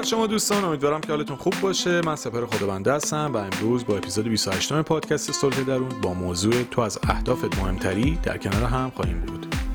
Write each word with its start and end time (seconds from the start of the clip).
بر 0.00 0.06
شما 0.06 0.26
دوستان 0.26 0.64
امیدوارم 0.64 1.00
که 1.00 1.08
حالتون 1.08 1.36
خوب 1.36 1.54
باشه. 1.62 2.00
من 2.00 2.16
سپر 2.16 2.46
خدابنده 2.46 2.92
هستم 2.92 3.30
و 3.34 3.36
امروز 3.36 3.86
با 3.86 3.96
اپیزود 3.96 4.28
28 4.28 4.72
پادکست 4.82 5.32
صلح 5.32 5.60
درون 5.62 5.88
با 6.02 6.14
موضوع 6.14 6.62
تو 6.70 6.80
از 6.80 6.98
اهدافت 7.02 7.58
مهمتری 7.58 8.18
در 8.22 8.38
کنار 8.38 8.62
هم 8.62 8.90
خواهیم 8.90 9.20
بود. 9.20 9.69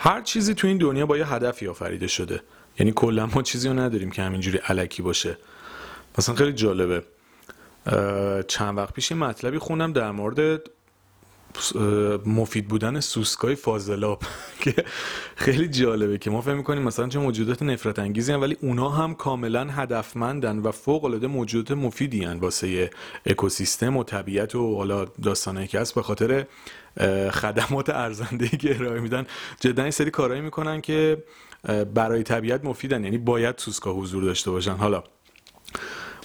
هر 0.00 0.20
چیزی 0.20 0.54
تو 0.54 0.66
این 0.66 0.78
دنیا 0.78 1.06
با 1.06 1.18
یه 1.18 1.26
هدفی 1.26 1.68
آفریده 1.68 2.06
شده. 2.06 2.42
یعنی 2.78 2.92
کلا 2.96 3.26
ما 3.26 3.42
چیزی 3.42 3.68
رو 3.68 3.78
نداریم 3.78 4.10
که 4.10 4.22
همینجوری 4.22 4.58
علکی 4.58 5.02
باشه. 5.02 5.38
مثلا 6.18 6.34
خیلی 6.34 6.52
جالبه. 6.52 7.02
چند 8.48 8.78
وقت 8.78 8.94
پیش 8.94 9.12
این 9.12 9.20
مطلبی 9.20 9.58
خوندم 9.58 9.92
در 9.92 10.10
مورد 10.10 10.60
مفید 12.26 12.68
بودن 12.68 13.00
سوسکای 13.00 13.54
فاضلاب. 13.54 14.22
که 14.62 14.74
خیلی 15.36 15.68
جالبه 15.68 16.18
که 16.18 16.30
ما 16.30 16.40
فهم 16.40 16.56
می‌کنیم 16.56 16.82
مثلا 16.82 17.08
چه 17.08 17.18
موجودات 17.18 17.62
نفرت 17.62 17.98
انگیزی 17.98 18.32
ولی 18.32 18.56
اونا 18.60 18.88
هم 18.88 19.14
کاملا 19.14 19.64
هدفمندن 19.64 20.58
و 20.58 20.72
فوق 20.72 21.04
العاده 21.04 21.26
موجودات 21.26 21.78
مفیدی 21.78 22.24
هن 22.24 22.36
واسه 22.36 22.90
اکوسیستم 23.26 23.96
و 23.96 24.04
طبیعت 24.04 24.54
و 24.54 24.76
حالا 24.76 25.04
داستانه 25.04 25.66
که 25.66 25.80
هست. 25.80 25.94
به 25.94 26.02
خاطر 26.02 26.46
خدمات 27.30 27.90
ارزنده 27.90 28.48
که 28.48 28.76
ارائه 28.76 29.00
میدن. 29.00 29.26
جدا 29.60 29.82
این 29.82 29.90
سری 29.90 30.10
کارهایی 30.10 30.42
می‌کنن 30.42 30.80
که 30.80 31.22
برای 31.94 32.22
طبیعت 32.22 32.64
مفیدن. 32.64 33.04
یعنی 33.04 33.18
باید 33.18 33.58
سوسکا 33.58 33.92
حضور 33.92 34.24
داشته 34.24 34.50
باشن. 34.50 34.74
حالا 34.74 35.04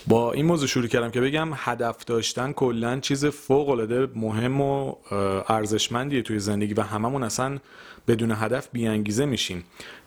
با 0.08 0.34
این 0.34 0.46
موضوع 0.46 0.68
شروع 0.68 0.88
کردم 0.88 1.12
که 1.12 1.22
بگم 1.22 1.50
هدف 1.56 2.06
داشتن 2.06 2.52
کلا 2.52 3.00
چیز 3.00 3.26
فوق 3.26 3.70
العاده 3.70 4.08
مهم 4.16 4.62
و 4.62 4.96
ارزشمندیه 5.50 6.22
توی 6.22 6.40
زندگی 6.40 6.74
و 6.74 6.82
هممون 6.82 7.24
اصلا 7.24 7.60
بدون 8.08 8.32
هدف 8.32 8.68
بیانگیزه 8.74 9.26
میشیم. 9.26 9.64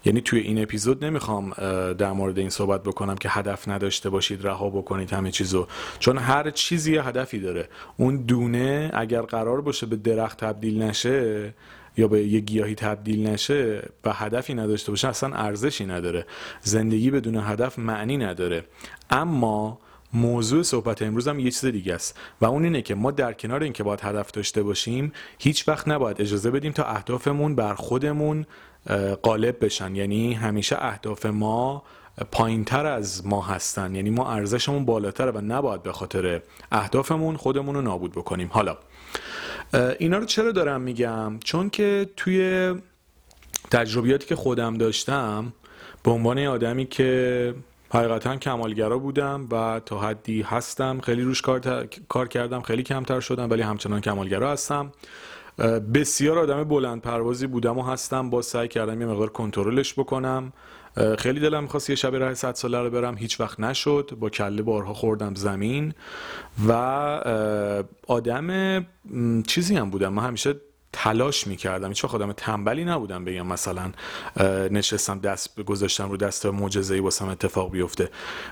یعنی 0.06 0.20
توی 0.20 0.40
این 0.40 0.62
اپیزود 0.62 1.04
نمی‌خوام 1.04 1.50
در 1.92 2.12
مورد 2.12 2.38
این 2.38 2.50
صحبت 2.50 2.82
بکنم 2.82 3.14
که 3.14 3.28
هدف 3.28 3.68
نداشته 3.68 4.10
باشید 4.10 4.46
رها 4.46 4.70
بکنید 4.70 5.12
همه 5.12 5.30
چیزو. 5.30 5.66
چون 5.98 6.18
هر 6.18 6.50
چیزی 6.50 6.96
هدفی 6.96 7.38
داره. 7.38 7.68
اون 7.96 8.16
دونه 8.16 8.90
اگر 8.94 9.22
قرار 9.22 9.60
باشه 9.60 9.86
به 9.86 9.96
درخت 9.96 10.38
تبدیل 10.38 10.82
نشه 10.82 11.54
یا 11.96 12.08
به 12.08 12.22
یه 12.22 12.40
گیاهی 12.40 12.74
تبدیل 12.74 13.26
نشه 13.26 13.82
و 14.04 14.12
هدفی 14.12 14.54
نداشته 14.54 14.92
باشه 14.92 15.08
اصلا 15.08 15.34
ارزشی 15.34 15.86
نداره. 15.86 16.26
زندگی 16.60 17.10
بدون 17.10 17.36
هدف 17.36 17.78
معنی 17.78 18.16
نداره. 18.16 18.64
اما 19.10 19.78
موضوع 20.12 20.62
صحبت 20.62 21.02
امروز 21.02 21.28
هم 21.28 21.38
یه 21.38 21.50
چیز 21.50 21.64
دیگه 21.64 21.94
است. 21.94 22.19
و 22.41 22.47
اون 22.47 22.64
اینه 22.64 22.82
که 22.82 22.94
ما 22.94 23.10
در 23.10 23.32
کنار 23.32 23.62
اینکه 23.62 23.82
باید 23.82 24.00
هدف 24.02 24.31
داشته 24.31 24.62
باشیم 24.62 25.12
هیچ 25.38 25.69
وقت 25.69 25.88
نباید 25.88 26.20
اجازه 26.20 26.50
بدیم 26.50 26.72
تا 26.72 26.84
اهدافمون 26.84 27.54
بر 27.54 27.75
خودمون 27.75 28.47
غالب 29.22 29.64
بشن. 29.64 29.97
یعنی 29.97 30.34
همیشه 30.34 30.76
اهداف 30.78 31.26
ما 31.26 31.82
پایین 32.32 32.64
تر 32.64 32.86
از 32.86 33.26
ما 33.26 33.42
هستن. 33.42 33.94
یعنی 33.94 34.10
ما 34.10 34.32
ارزشمون 34.32 34.84
بالاتره 34.84 35.30
و 35.30 35.41
نباید 35.41 35.82
به 35.82 35.92
خاطر 35.92 36.42
اهدافمون 36.72 37.36
خودمون 37.36 37.75
رو 37.75 37.82
نابود 37.82 38.12
بکنیم. 38.12 38.48
حالا 38.52 38.76
اینا 39.98 40.19
رو 40.19 40.25
چرا 40.25 40.52
دارم 40.52 40.80
میگم؟ 40.80 41.38
چون 41.44 41.70
که 41.70 42.10
توی 42.16 42.75
تجربیاتی 43.70 44.26
که 44.26 44.36
خودم 44.36 44.75
داشتم 44.75 45.52
به 46.02 46.10
عنوان 46.10 46.38
آدمی 46.38 46.86
که 46.86 47.54
حقیقتا 47.91 48.36
کمالگرا 48.36 48.98
بودم 48.98 49.48
و 49.50 49.80
تا 49.86 49.98
حدی 49.98 50.42
هستم 50.42 51.00
خیلی 51.00 51.22
روش 51.22 51.42
کار, 51.42 51.86
کار 52.08 52.28
کردم 52.28 52.60
خیلی 52.60 52.82
کمتر 52.82 53.20
شدم 53.20 53.50
ولی 53.50 53.62
همچنان 53.62 54.00
کمالگرا 54.00 54.52
هستم. 54.52 54.92
بسیار 55.94 56.39
آدم 56.39 56.65
بلند 56.65 57.03
پروازی 57.03 57.47
بودم 57.47 57.78
و 57.78 57.83
هستم. 57.83 58.31
با 58.31 58.43
سعی 58.43 58.69
کردم 58.69 59.00
یه 59.00 59.06
مقدار 59.06 59.28
کنترلش 59.28 59.94
بکنم. 59.94 60.53
خیلی 61.19 61.41
دلم 61.41 61.62
می‌خواست 61.62 61.91
یه 61.91 61.97
شب 61.97 62.15
راه 62.15 62.34
صد 62.34 62.55
ساله 62.55 62.78
رو 62.83 62.91
برم. 62.91 63.17
هیچ 63.17 63.41
وقت 63.41 63.61
نشد. 63.61 64.11
با 64.21 64.31
کله 64.31 64.62
بارها 64.62 64.94
خوردم 64.94 65.34
زمین 65.34 65.94
و 66.69 66.72
آدم 68.06 68.87
چیزی 69.47 69.77
هم 69.77 69.91
بودم. 69.91 70.12
من 70.12 70.22
همیشه 70.22 70.55
تلاش 70.93 71.47
می‌کردم. 71.47 71.88
هیچ 71.88 72.05
آدم 72.05 72.33
تنبلی 72.33 72.84
نبودم 72.84 73.25
بگم 73.25 73.47
مثلا 73.47 73.93
نشستم 74.71 75.19
دست 75.19 75.61
گذاشتم 75.61 76.11
رو 76.11 76.17
دست 76.17 76.47
معجزه 76.47 76.94
ای 76.94 77.00
واسم 77.00 77.28
اتفاق 77.28 77.71
بیفته. 77.71 78.11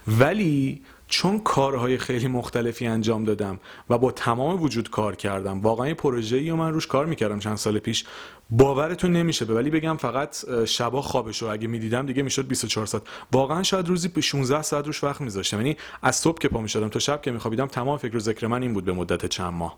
ولی 0.08 0.82
چون 1.08 1.40
کارهای 1.40 1.98
خیلی 1.98 2.28
مختلفی 2.28 2.86
انجام 2.86 3.24
دادم 3.24 3.60
و 3.90 3.98
با 3.98 4.10
تمام 4.10 4.62
وجود 4.62 4.90
کار 4.90 5.16
کردم 5.16 5.60
واقعا 5.60 5.94
پروژه 5.94 6.36
ای 6.36 6.52
من 6.52 6.72
روش 6.72 6.86
کار 6.86 7.06
می‌کردم 7.06 7.38
چند 7.38 7.56
سال 7.56 7.78
پیش. 7.78 8.04
باورتون 8.50 9.12
نمیشه 9.12 9.44
ولی 9.44 9.70
بگم 9.70 9.96
فقط 9.96 10.36
شبا 10.64 11.02
خوابش 11.02 11.42
رو 11.42 11.48
اگه 11.50 11.68
می‌دیدم 11.68 12.06
دیگه 12.06 12.22
می‌شد 12.22 12.46
24 12.46 12.86
ساعت. 12.86 13.02
واقعا 13.32 13.62
شاید 13.62 13.88
روزی 13.88 14.08
به 14.08 14.20
16 14.20 14.62
ساعت 14.62 14.86
روش 14.86 15.04
وقت 15.04 15.20
میذاشتم. 15.20 15.56
یعنی 15.56 15.76
از 16.02 16.16
صبح 16.16 16.38
که 16.38 16.48
پا 16.48 16.60
می‌شدم 16.60 16.88
تا 16.88 16.98
شب 16.98 17.22
که 17.22 17.30
میخوابیدم 17.30 17.66
تمام 17.66 17.98
فکر 17.98 18.16
و 18.16 18.20
ذکر 18.20 18.46
من 18.46 18.62
این 18.62 18.72
بود 18.72 18.84
به 18.84 18.92
مدت 18.92 19.26
چند 19.26 19.52
ماه. 19.52 19.76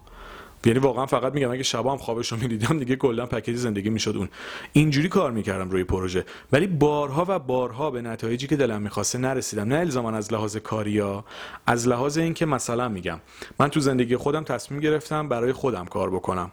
یعنی 0.64 0.78
واقعا 0.78 1.06
فقط 1.06 1.34
میگم 1.34 1.50
اگه 1.50 1.62
شبا 1.62 1.92
هم 1.92 1.98
خوابش 1.98 2.32
رو 2.32 2.38
می‌دیدم 2.38 2.78
دیگه 2.78 2.96
کلا 2.96 3.26
پکیج 3.26 3.56
زندگی 3.56 3.90
می‌شد 3.90 4.16
اون. 4.16 4.28
اینجوری 4.72 5.08
کار 5.08 5.30
می‌کردم 5.30 5.70
روی 5.70 5.84
پروژه. 5.84 6.24
ولی 6.52 6.66
بارها 6.66 7.24
و 7.28 7.38
بارها 7.38 7.90
به 7.90 8.02
نتایجی 8.02 8.46
که 8.46 8.56
دلم 8.56 8.82
می‌خواسته 8.82 9.18
نرسیدم. 9.18 9.68
نه 9.68 9.74
الزاما 9.74 10.10
از 10.10 10.32
لحاظ 10.32 10.56
کاریا 10.56 11.24
از 11.66 11.88
لحاظ 11.88 12.18
اینکه 12.18 12.46
مثلا 12.46 12.88
میگم 12.88 13.20
من 13.58 13.68
تو 13.68 13.80
زندگی 13.80 14.16
خودم 14.16 14.44
تصمیم 14.44 14.80
گرفتم 14.80 15.28
برای 15.28 15.52
خودم 15.52 15.84
کار 15.84 16.10
بکنم. 16.10 16.50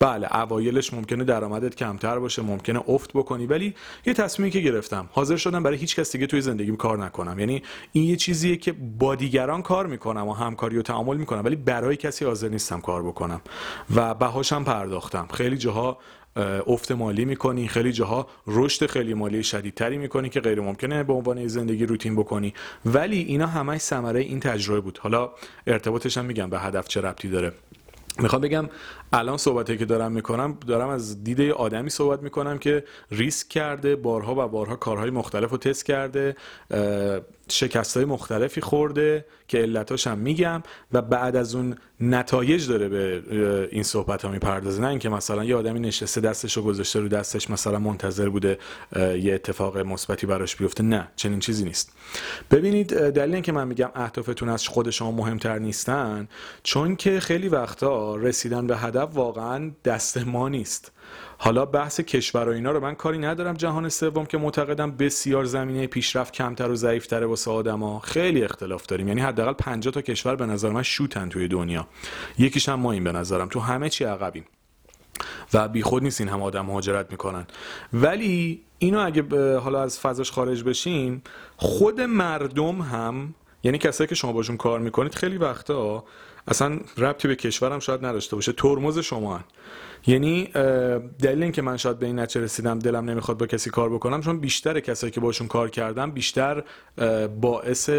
بله 0.00 0.36
اوایلش 0.36 0.94
ممکنه 0.94 1.24
درآمدت 1.24 1.74
کمتر 1.74 2.18
باشه 2.18 2.42
ممکنه 2.42 2.82
افت 2.88 3.12
بکنی 3.12 3.46
ولی 3.46 3.74
یه 4.06 4.14
تصمیمی 4.14 4.50
که 4.50 4.60
گرفتم 4.60 5.08
حاضر 5.12 5.36
شدم 5.36 5.62
برای 5.62 5.76
هیچ 5.76 5.96
کس 5.96 6.12
دیگه 6.12 6.26
توی 6.26 6.40
زندگیم 6.40 6.76
کار 6.76 7.04
نکنم. 7.04 7.38
یعنی 7.38 7.62
این 7.92 8.04
یه 8.04 8.16
چیزیه 8.16 8.56
که 8.56 8.72
با 8.72 9.14
دیگران 9.14 9.62
کار 9.62 9.86
می‌کنم 9.86 10.28
و 10.28 10.32
همکاری 10.32 10.78
و 10.78 10.82
تعامل 10.82 11.16
می‌کنم 11.16 11.44
ولی 11.44 11.56
برای 11.56 11.96
کسی 11.96 12.24
حاضر 12.24 12.48
نیستم 12.48 12.80
کار 12.80 13.02
بکنم. 13.02 13.40
و 13.94 14.14
بهاشم 14.14 14.64
پرداختم. 14.64 15.28
خیلی 15.34 15.56
جاها 15.56 15.98
افت 16.66 16.92
مالی 16.92 17.24
می‌کنی 17.24 17.68
خیلی 17.68 17.92
جاها 17.92 18.26
رشد 18.46 18.86
خیلی 18.86 19.14
مالی 19.14 19.42
شدیدتری 19.42 19.98
می‌کنی 19.98 20.28
که 20.28 20.40
غیر 20.40 20.60
ممکنه 20.60 21.02
به 21.02 21.12
عنوان 21.12 21.46
زندگی 21.46 21.86
روتین 21.86 22.16
بکنی. 22.16 22.54
ولی 22.86 23.18
اینا 23.18 23.46
همش 23.46 23.80
ثمره 23.80 24.20
این 24.20 24.40
تجربه 24.40 24.80
بود. 24.80 24.98
حالا 25.02 25.30
ارتباطش 25.66 26.18
هم 26.18 26.24
میگم 26.24 26.50
به 26.50 26.58
هدف 26.60 26.88
چه 26.88 27.00
ربطی 27.00 27.28
داره. 27.28 27.52
می‌خوام 28.18 28.42
بگم 28.42 28.68
الان 29.12 29.36
صحبتی 29.36 29.78
که 29.78 29.84
دارم 29.84 30.12
می‌کنم 30.12 30.58
دارم 30.66 30.88
از 30.88 31.24
دیده 31.24 31.52
آدمی 31.52 31.90
صحبت 31.90 32.22
می‌کنم 32.22 32.58
که 32.58 32.84
ریسک 33.10 33.48
کرده 33.48 33.96
بارها 33.96 34.44
و 34.44 34.48
بارها 34.48 34.76
کارهای 34.76 35.10
مختلف 35.10 35.50
رو 35.50 35.56
تست 35.56 35.84
کرده 35.84 36.36
شکست 37.50 37.96
های 37.96 38.06
مختلفی 38.06 38.60
خورده 38.60 39.24
که 39.48 39.58
علتاش 39.58 40.06
هم 40.06 40.18
میگم 40.18 40.62
و 40.92 41.02
بعد 41.02 41.36
از 41.36 41.54
اون 41.54 41.76
نتایج 42.00 42.68
داره 42.68 42.88
به 42.88 43.22
این 43.72 43.82
صحبت 43.82 44.24
ها 44.24 44.30
می‌پردازه. 44.30 44.82
نه 44.82 44.88
اینکه 44.88 45.08
مثلا 45.08 45.44
یه 45.44 45.56
آدمی 45.56 45.80
نشسته 45.80 46.20
دستش 46.20 46.56
رو 46.56 46.62
گذاشته 46.62 47.00
رو 47.00 47.08
دستش 47.08 47.50
مثلا 47.50 47.78
منتظر 47.78 48.28
بوده 48.28 48.58
یه 48.96 49.34
اتفاق 49.34 49.78
مثبتی 49.78 50.26
براش 50.26 50.56
بیفته. 50.56 50.82
نه 50.82 51.08
چنین 51.16 51.40
چیزی 51.40 51.64
نیست. 51.64 51.92
ببینید 52.50 53.10
دلیل 53.10 53.34
اینکه 53.34 53.52
من 53.52 53.68
میگم 53.68 53.90
اهدافتون 53.94 54.48
از 54.48 54.68
خود 54.68 54.90
شما 54.90 55.10
مهمتر 55.10 55.58
نیستن 55.58 56.28
چون 56.62 56.96
که 56.96 57.20
خیلی 57.20 57.48
وقتا 57.48 58.16
رسیدن 58.16 58.66
به 58.66 58.76
هدف 58.76 59.08
واقعا 59.14 59.70
دست 59.84 60.18
ما 60.18 60.48
نیست. 60.48 60.92
حالا 61.42 61.64
بحث 61.64 62.00
کشور 62.00 62.48
و 62.48 62.52
اینا 62.52 62.70
رو 62.70 62.80
من 62.80 62.94
کاری 62.94 63.18
ندارم 63.18 63.54
جهان 63.54 63.88
سوم 63.88 64.26
که 64.26 64.38
معتقدم 64.38 64.90
بسیار 64.90 65.44
زمینه 65.44 65.86
پیشرفت 65.86 66.32
کمتر 66.32 66.70
و 66.70 66.74
ضعیفتره 66.74 67.26
واسه 67.26 67.50
آدما. 67.50 68.00
خیلی 68.00 68.44
اختلاف 68.44 68.86
داریم. 68.86 69.08
یعنی 69.08 69.20
حداقل 69.20 69.52
50 69.52 69.94
تا 69.94 70.00
کشور 70.00 70.36
به 70.36 70.46
نظر 70.46 70.70
من 70.70 70.82
شوتن 70.82 71.28
توی 71.28 71.48
دنیا. 71.48 71.86
یکیش 72.38 72.68
هم 72.68 72.80
ما 72.80 72.92
این 72.92 73.04
به 73.04 73.12
نظرم. 73.12 73.48
تو 73.48 73.60
همه 73.60 73.88
چی 73.88 74.04
عقبیم. 74.04 74.44
و 75.54 75.68
بیخود 75.68 76.02
نیست 76.02 76.20
این 76.20 76.30
هم 76.30 76.42
آدم 76.42 76.66
مهاجرت 76.66 77.10
می‌کنن. 77.10 77.46
ولی 77.92 78.60
اینو 78.78 79.06
اگه 79.06 79.56
حالا 79.58 79.82
از 79.82 80.00
فضاش 80.00 80.32
خارج 80.32 80.64
بشیم 80.64 81.22
خود 81.56 82.00
مردم 82.00 82.80
هم 82.80 83.34
یعنی 83.62 83.78
کسایی 83.78 84.08
که 84.08 84.14
شما 84.14 84.32
باشون 84.32 84.56
کار 84.56 84.80
می‌کنید 84.80 85.14
خیلی 85.14 85.38
وقتا 85.38 86.04
اصلا 86.50 86.80
ربطی 86.96 87.28
به 87.28 87.36
کشورم 87.36 87.78
شاید 87.78 88.06
نداشته 88.06 88.36
باشه. 88.36 88.52
ترمز 88.52 88.98
شما 88.98 89.36
هن. 89.36 89.44
یعنی 90.06 90.44
دلیل 91.22 91.42
اینکه 91.42 91.62
من 91.62 91.76
شاید 91.76 91.98
به 91.98 92.06
این 92.06 92.18
نتیجه 92.18 92.40
رسیدم 92.44 92.78
دلم 92.78 93.10
نمی‌خواد 93.10 93.38
با 93.38 93.46
کسی 93.46 93.70
کار 93.70 93.90
بکنم 93.90 94.20
چون 94.20 94.38
بیشتر 94.40 94.80
کسایی 94.80 95.10
که 95.10 95.20
باشون 95.20 95.48
کار 95.48 95.70
کردم 95.70 96.10
بیشتر 96.10 96.64
باعث 97.40 97.90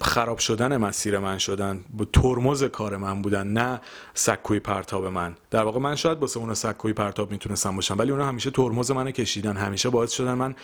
خراب 0.00 0.38
شدن 0.38 0.76
مسیر 0.76 1.18
من 1.18 1.38
شدن. 1.38 1.84
ترمز 2.12 2.64
کار 2.64 2.96
من 2.96 3.22
بودن 3.22 3.46
نه 3.46 3.80
سکوی 4.14 4.60
پرتاب 4.60 5.06
من. 5.06 5.34
در 5.50 5.62
واقع 5.62 5.80
من 5.80 5.96
شاید 5.96 6.18
واسه 6.18 6.40
اون 6.40 6.54
سکوی 6.54 6.92
پرتاب 6.92 7.30
می‌تونستم 7.30 7.76
باشم 7.76 7.98
ولی 7.98 8.10
اونا 8.10 8.26
همیشه 8.26 8.50
ترمز 8.50 8.90
منو 8.90 9.10
کشیدن. 9.10 9.56
همیشه 9.56 9.90
باعث 9.90 10.12
شدن 10.12 10.34
من 10.34 10.54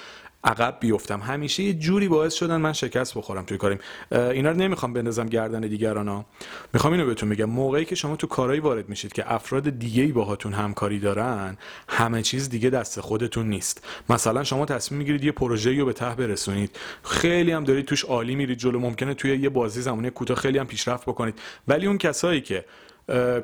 عقب 0.44 0.76
بیفتم. 0.80 1.20
همیشه 1.20 1.62
یه 1.62 1.72
جوری 1.72 2.08
باعث 2.08 2.34
شدن 2.34 2.56
من 2.56 2.72
شکست 2.72 3.14
بخورم 3.14 3.44
توی 3.44 3.58
کاریم. 3.58 3.78
اینا 4.12 4.50
رو 4.50 4.56
نمی‌خوام 4.56 4.92
بندازم 4.92 5.26
گردن 5.26 5.60
دیگران 5.60 6.08
ها. 6.08 6.26
می‌خوام 6.72 6.92
اینو 6.92 7.06
بهتون 7.06 7.28
بگم. 7.28 7.44
موقعی 7.44 7.84
که 7.84 7.94
شما 7.94 8.16
تو 8.16 8.26
کارایی 8.26 8.60
وارد 8.60 8.88
میشید 8.88 9.12
که 9.12 9.32
افراد 9.32 9.70
دیگه 9.78 10.02
ای 10.02 10.12
باهاتون 10.12 10.52
همکاری 10.52 10.98
دارن 10.98 11.56
همه 11.88 12.22
چیز 12.22 12.48
دیگه 12.48 12.70
دست 12.70 13.00
خودتون 13.00 13.48
نیست. 13.48 13.84
مثلا 14.10 14.44
شما 14.44 14.64
تصمیم 14.64 14.98
می‌گیرید 14.98 15.24
یه 15.24 15.32
پروژه‌ای 15.32 15.80
رو 15.80 15.86
به 15.86 15.92
ته 15.92 16.14
برسونید. 16.14 16.76
خیلی 17.02 17.52
هم 17.52 17.64
دارید 17.64 17.84
توش 17.84 18.04
عالی 18.04 18.34
میرید 18.34 18.58
جلو. 18.58 18.78
ممکنه 18.78 19.14
توی 19.14 19.36
یه 19.36 19.48
بازی 19.48 19.82
زمانه 19.82 20.10
کوتاه 20.10 20.36
خیلی 20.36 20.58
هم 20.58 20.66
پیشرفت 20.66 21.06
بکنید. 21.06 21.38
ولی 21.68 21.86
اون 21.86 21.98
کسایی 21.98 22.40
که 22.40 22.64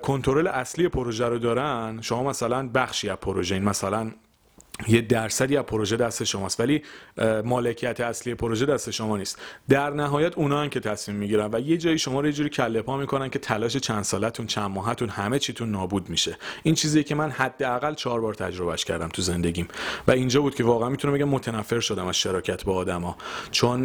کنترل 0.03 0.47
اصلی 0.47 0.89
پروژه 0.89 1.27
رو 1.27 1.39
دارن 1.39 1.99
شما 2.01 2.23
مثلا 2.23 2.69
بخشی 2.75 3.11
از 3.11 3.17
پروژه 3.17 3.55
این 3.55 3.65
مثلا 3.65 4.11
یه 4.89 5.01
درصدی 5.01 5.57
از 5.57 5.65
پروژه 5.65 5.97
دست 5.97 6.25
شماست 6.25 6.61
ولی 6.61 6.83
مالکیت 7.45 8.01
اصلی 8.01 8.35
پروژه 8.35 8.67
دست 8.67 8.91
شما 8.91 9.17
نیست. 9.17 9.39
در 9.69 9.91
نهایت 9.91 10.39
اونا 10.39 10.69
که 10.69 10.81
تصمیم 10.81 11.19
می‌گیرن 11.19 11.51
و 11.53 11.61
یه 11.61 11.77
جایی 11.77 11.99
شما 11.99 12.21
رو 12.21 12.27
یه 12.27 12.33
جوری 12.33 12.49
کله 12.49 12.83
پا 12.83 12.97
می‌کنن 12.97 13.31
که 13.31 13.39
تلاش 13.39 13.77
چند 13.77 14.05
سالتون 14.05 14.47
چند 14.47 14.71
ماهتون 14.71 15.09
همه 15.09 15.39
چیتون 15.39 15.71
نابود 15.71 16.09
میشه. 16.09 16.37
این 16.63 16.75
چیزی 16.75 17.05
که 17.05 17.15
من 17.15 17.31
حداقل 17.31 17.95
چهار 17.95 18.21
بار 18.21 18.35
تجربهش 18.35 18.85
کردم 18.85 19.09
تو 19.09 19.23
زندگیم. 19.23 19.69
و 20.09 20.11
اینجا 20.11 20.41
بود 20.41 20.55
که 20.55 20.65
واقعا 20.65 20.89
می‌تونم 20.89 21.15
بگم 21.15 21.29
متنفر 21.29 21.81
شدم 21.81 22.07
از 22.07 22.17
شراکت 22.17 22.65
با 22.65 22.75
آدما. 22.75 23.17
چون 23.51 23.85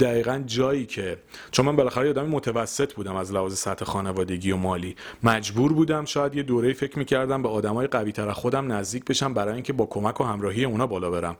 دقیقا 0.00 0.42
جایی 0.46 0.86
که 0.86 1.18
چون 1.50 1.66
من 1.66 1.76
بالاخره 1.76 2.10
آدم 2.10 2.26
متوسط 2.26 2.94
بودم 2.94 3.16
از 3.16 3.32
لحاظ 3.32 3.58
سطح 3.58 3.84
خانوادگی 3.84 4.52
و 4.52 4.56
مالی. 4.56 4.96
مجبور 5.22 5.72
بودم 5.72 6.04
شاید 6.04 6.34
یه 6.34 6.42
دوره 6.42 6.72
فکر 6.72 6.98
می‌کردم 6.98 7.42
به 7.42 7.48
آدمای 7.48 7.86
قوی 7.86 8.12
تر 8.12 8.32
خودم 8.32 8.72
نزدیک 8.72 9.04
بشم 9.04 9.34
برای 9.34 9.54
اینکه 9.54 9.72
با 9.72 9.86
کمک 9.94 10.20
و 10.20 10.24
همراهی 10.24 10.64
اونا 10.64 10.86
بالا 10.86 11.10
برم 11.10 11.36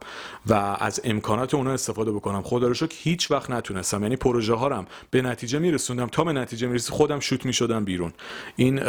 و 0.47 0.53
از 0.79 1.01
امکانات 1.03 1.53
اونا 1.53 1.71
استفاده 1.71 2.11
بکنم. 2.11 2.41
خدا 2.41 2.67
رو 2.67 2.73
شکر 2.73 2.95
هیچ 2.97 3.31
وقت 3.31 3.49
نتونستم. 3.49 4.03
یعنی 4.03 4.15
پروژه 4.15 4.53
هارم 4.53 4.87
به 5.11 5.21
نتیجه 5.21 5.59
میرسوندم. 5.59 6.07
تا 6.07 6.23
به 6.23 6.33
نتیجه 6.33 6.67
می‌رسید 6.67 6.93
خودم 6.93 7.19
شوت 7.19 7.45
می‌شدم 7.45 7.85
بیرون. 7.85 8.13
این 8.55 8.81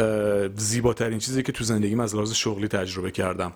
زیباترین 0.57 1.19
چیزی 1.19 1.43
که 1.43 1.53
تو 1.53 1.65
زندگیم 1.65 2.01
از 2.01 2.15
لحاظ 2.15 2.33
شغلی 2.33 2.69
تجربه 2.69 3.11
کردم. 3.11 3.53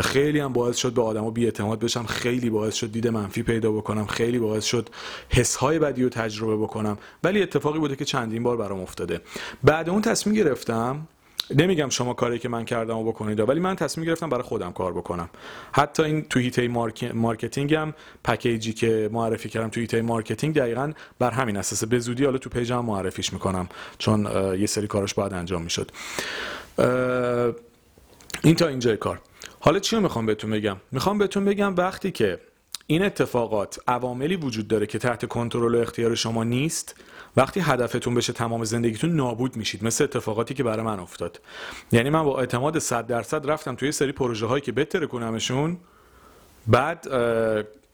خیلی 0.00 0.40
هم 0.40 0.52
باعث 0.52 0.76
شد 0.76 0.92
به 0.92 1.02
آدما 1.02 1.30
بی 1.30 1.44
اعتماد 1.44 1.80
بشم. 1.80 2.06
خیلی 2.06 2.50
باعث 2.50 2.74
شد 2.74 2.92
دید 2.92 3.08
منفی 3.08 3.42
پیدا 3.42 3.72
بکنم. 3.72 4.06
خیلی 4.06 4.38
باعث 4.38 4.64
شد 4.64 4.88
حس 5.28 5.56
های 5.56 5.78
بدی 5.78 6.02
رو 6.02 6.08
تجربه 6.08 6.56
بکنم. 6.56 6.98
ولی 7.24 7.42
اتفاقی 7.42 7.78
بوده 7.78 7.96
که 7.96 8.04
چندین 8.04 8.42
بار 8.42 8.56
برام 8.56 8.80
افتاده. 8.80 9.20
بعد 9.64 9.88
اون 9.88 10.02
تصمیم 10.02 10.36
گرفتم 10.36 11.08
نمیگم 11.58 11.88
شما 11.88 12.14
کاری 12.14 12.38
که 12.38 12.48
من 12.48 12.64
کردم 12.64 12.98
و 12.98 13.04
بکنید 13.04 13.40
ولی 13.40 13.60
من 13.60 13.76
تصمیم 13.76 14.06
گرفتم 14.06 14.28
برای 14.28 14.42
خودم 14.42 14.72
کار 14.72 14.92
بکنم. 14.92 15.30
حتی 15.72 16.02
این 16.02 16.22
تو 16.22 16.40
هیته 16.40 16.68
marketing 17.14 17.74
هم 17.74 17.94
package 18.24 18.66
ی 18.66 18.72
که 18.72 19.10
معرفی 19.12 19.48
کردم 19.48 19.68
تو 19.68 19.80
هیته 19.80 20.02
marketing 20.02 20.54
دقیقا 20.54 20.92
بر 21.18 21.30
همین 21.30 21.56
اساسه 21.56 21.86
به 21.86 21.98
زودی 21.98 22.24
حالا 22.24 22.38
تو 22.38 22.50
page 22.50 22.77
م 22.77 22.84
معرفیش 22.84 23.32
می‌کنم 23.32 23.68
چون 23.98 24.26
یه 24.58 24.66
سری 24.66 24.86
کارش 24.86 25.14
باید 25.14 25.32
انجام 25.32 25.62
می‌شد. 25.62 25.90
این 28.44 28.54
تا 28.54 28.68
اینجای 28.68 28.96
کار. 28.96 29.20
حالا 29.60 29.78
چی 29.78 29.96
رو 29.96 30.02
می‌خوام 30.02 30.26
بهتون 30.26 30.50
بگم؟ 30.50 30.76
می‌خوام 30.92 31.18
بهتون 31.18 31.44
بگم 31.44 31.76
وقتی 31.76 32.10
که 32.10 32.38
این 32.92 33.04
اتفاقات 33.04 33.78
عواملی 33.88 34.36
وجود 34.36 34.68
داره 34.68 34.86
که 34.86 34.98
تحت 34.98 35.28
کنترل 35.28 35.74
و 35.74 35.78
اختیار 35.78 36.14
شما 36.14 36.44
نیست؟ 36.44 36.94
وقتی 37.36 37.60
هدفتون 37.60 38.14
بشه 38.14 38.32
تمام 38.32 38.64
زندگیتون 38.64 39.10
نابود 39.10 39.56
میشید. 39.56 39.84
مثل 39.84 40.04
اتفاقاتی 40.04 40.54
که 40.54 40.62
برای 40.62 40.86
من 40.86 41.00
افتاد. 41.00 41.40
یعنی 41.92 42.10
من 42.10 42.22
با 42.22 42.40
اعتماد 42.40 42.78
100 42.78 43.06
درصد 43.06 43.50
رفتم 43.50 43.74
توی 43.74 43.92
سری 43.92 44.12
پروژه 44.12 44.46
هایی 44.46 44.60
که 44.60 44.72
بهتره 44.72 45.06
کنمشون. 45.06 45.76
بعد 46.66 47.08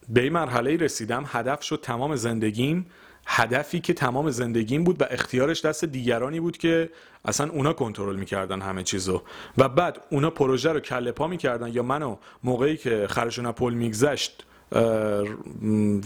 به 0.08 0.20
این 0.20 0.32
مرحله 0.32 0.76
رسیدم. 0.76 1.24
هدف 1.26 1.62
شد 1.62 1.80
تمام 1.82 2.16
زندگیم. 2.16 2.86
هدفی 3.26 3.80
که 3.80 3.92
تمام 3.92 4.30
زندگیم 4.30 4.84
بود 4.84 5.02
و 5.02 5.04
اختیارش 5.10 5.64
دست 5.64 5.84
دیگرانی 5.84 6.40
بود 6.40 6.56
که 6.56 6.90
اصلا 7.24 7.50
اونا 7.50 7.72
کنترل 7.72 8.16
می‌کردن 8.16 8.60
همه 8.60 8.82
چیزو. 8.82 9.22
و 9.58 9.68
بعد 9.68 10.00
اونا 10.10 10.30
پروژه 10.30 10.72
رو 10.72 10.80
کله 10.80 11.12
پا 11.12 11.26
می‌کردن 11.26 11.68
یا 11.68 11.82
منو 11.82 12.16
موقعی 12.44 12.76
که 12.76 13.06
خرشون 13.10 13.52
پل 13.52 13.74
میگذشت 13.74 14.44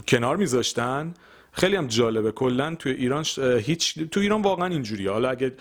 کنار 0.07 0.37
میذاشتن. 0.37 1.13
خیلی 1.53 1.75
هم 1.75 1.87
جالبه. 1.87 2.31
کلا 2.31 2.75
توی 2.75 2.91
ایران 2.91 3.25
هیچ 3.59 3.99
تو 3.99 4.19
ایران 4.19 4.41
واقعا 4.41 4.67
اینجوریه. 4.67 5.11
حالا 5.11 5.29
اگه 5.29 5.53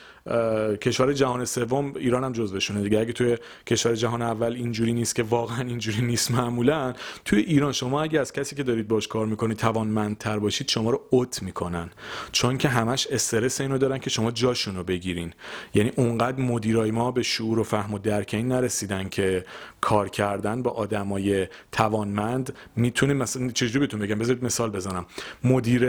کشور 0.77 1.13
جهان 1.13 1.45
سوم 1.45 1.93
ایران 1.97 2.25
هم 2.25 2.33
جزوشونه 2.33 2.83
دیگه. 2.83 2.99
اگه 2.99 3.13
توی 3.13 3.37
کشور 3.67 3.95
جهان 3.95 4.23
اول 4.23 4.53
اینجوری 4.53 4.93
نیست 4.93 5.15
که 5.15 5.23
واقعا 5.23 5.61
اینجوری 5.61 6.03
نیست 6.03 6.31
معمولا. 6.31 6.93
توی 7.25 7.41
ایران 7.41 7.73
شما 7.73 8.03
اگه 8.03 8.21
از 8.21 8.33
کسی 8.33 8.57
که 8.57 8.63
دارید 8.63 8.89
باش 8.89 9.09
کار 9.09 9.27
می‌کنید 9.27 9.57
توانمندتر 9.57 10.39
باشید 10.39 10.69
شما 10.69 10.91
رو 10.91 11.01
اوت 11.11 11.43
می‌کنن. 11.43 11.91
چون 12.33 12.59
که 12.59 12.69
همش 12.69 13.07
استرس 13.07 13.61
اینو 13.61 13.79
دارن 13.79 13.99
که 13.99 14.11
شما 14.11 14.31
جاشون 14.31 14.77
رو 14.77 14.85
بگیرین. 14.85 15.33
یعنی 15.75 15.93
اونقدر 15.97 16.43
مدیرای 16.43 16.91
ما 16.91 17.11
به 17.11 17.23
شعور 17.23 17.59
و 17.59 17.65
فهم 17.65 17.95
و 17.95 17.99
درک 17.99 18.31
این 18.35 18.49
نرسیدن 18.49 19.09
که 19.09 19.45
کار 19.81 20.09
کردن 20.09 20.63
با 20.63 20.71
آدمای 20.71 21.47
توانمند 21.73 22.55
می‌تونه 22.77 23.15
مثلا 23.15 23.49
چجوری 23.49 23.79
بهتون 23.79 24.01
بگم؟ 24.01 24.19
بذارید 24.19 24.45
مثال 24.45 24.71
بزنم. 24.71 25.07
مدیر 25.45 25.82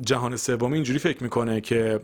جهان 0.00 0.36
سوم 0.36 0.72
اینجوری 0.72 0.98
فکر 0.98 1.22
می‌کنه 1.22 1.60
که 1.60 2.00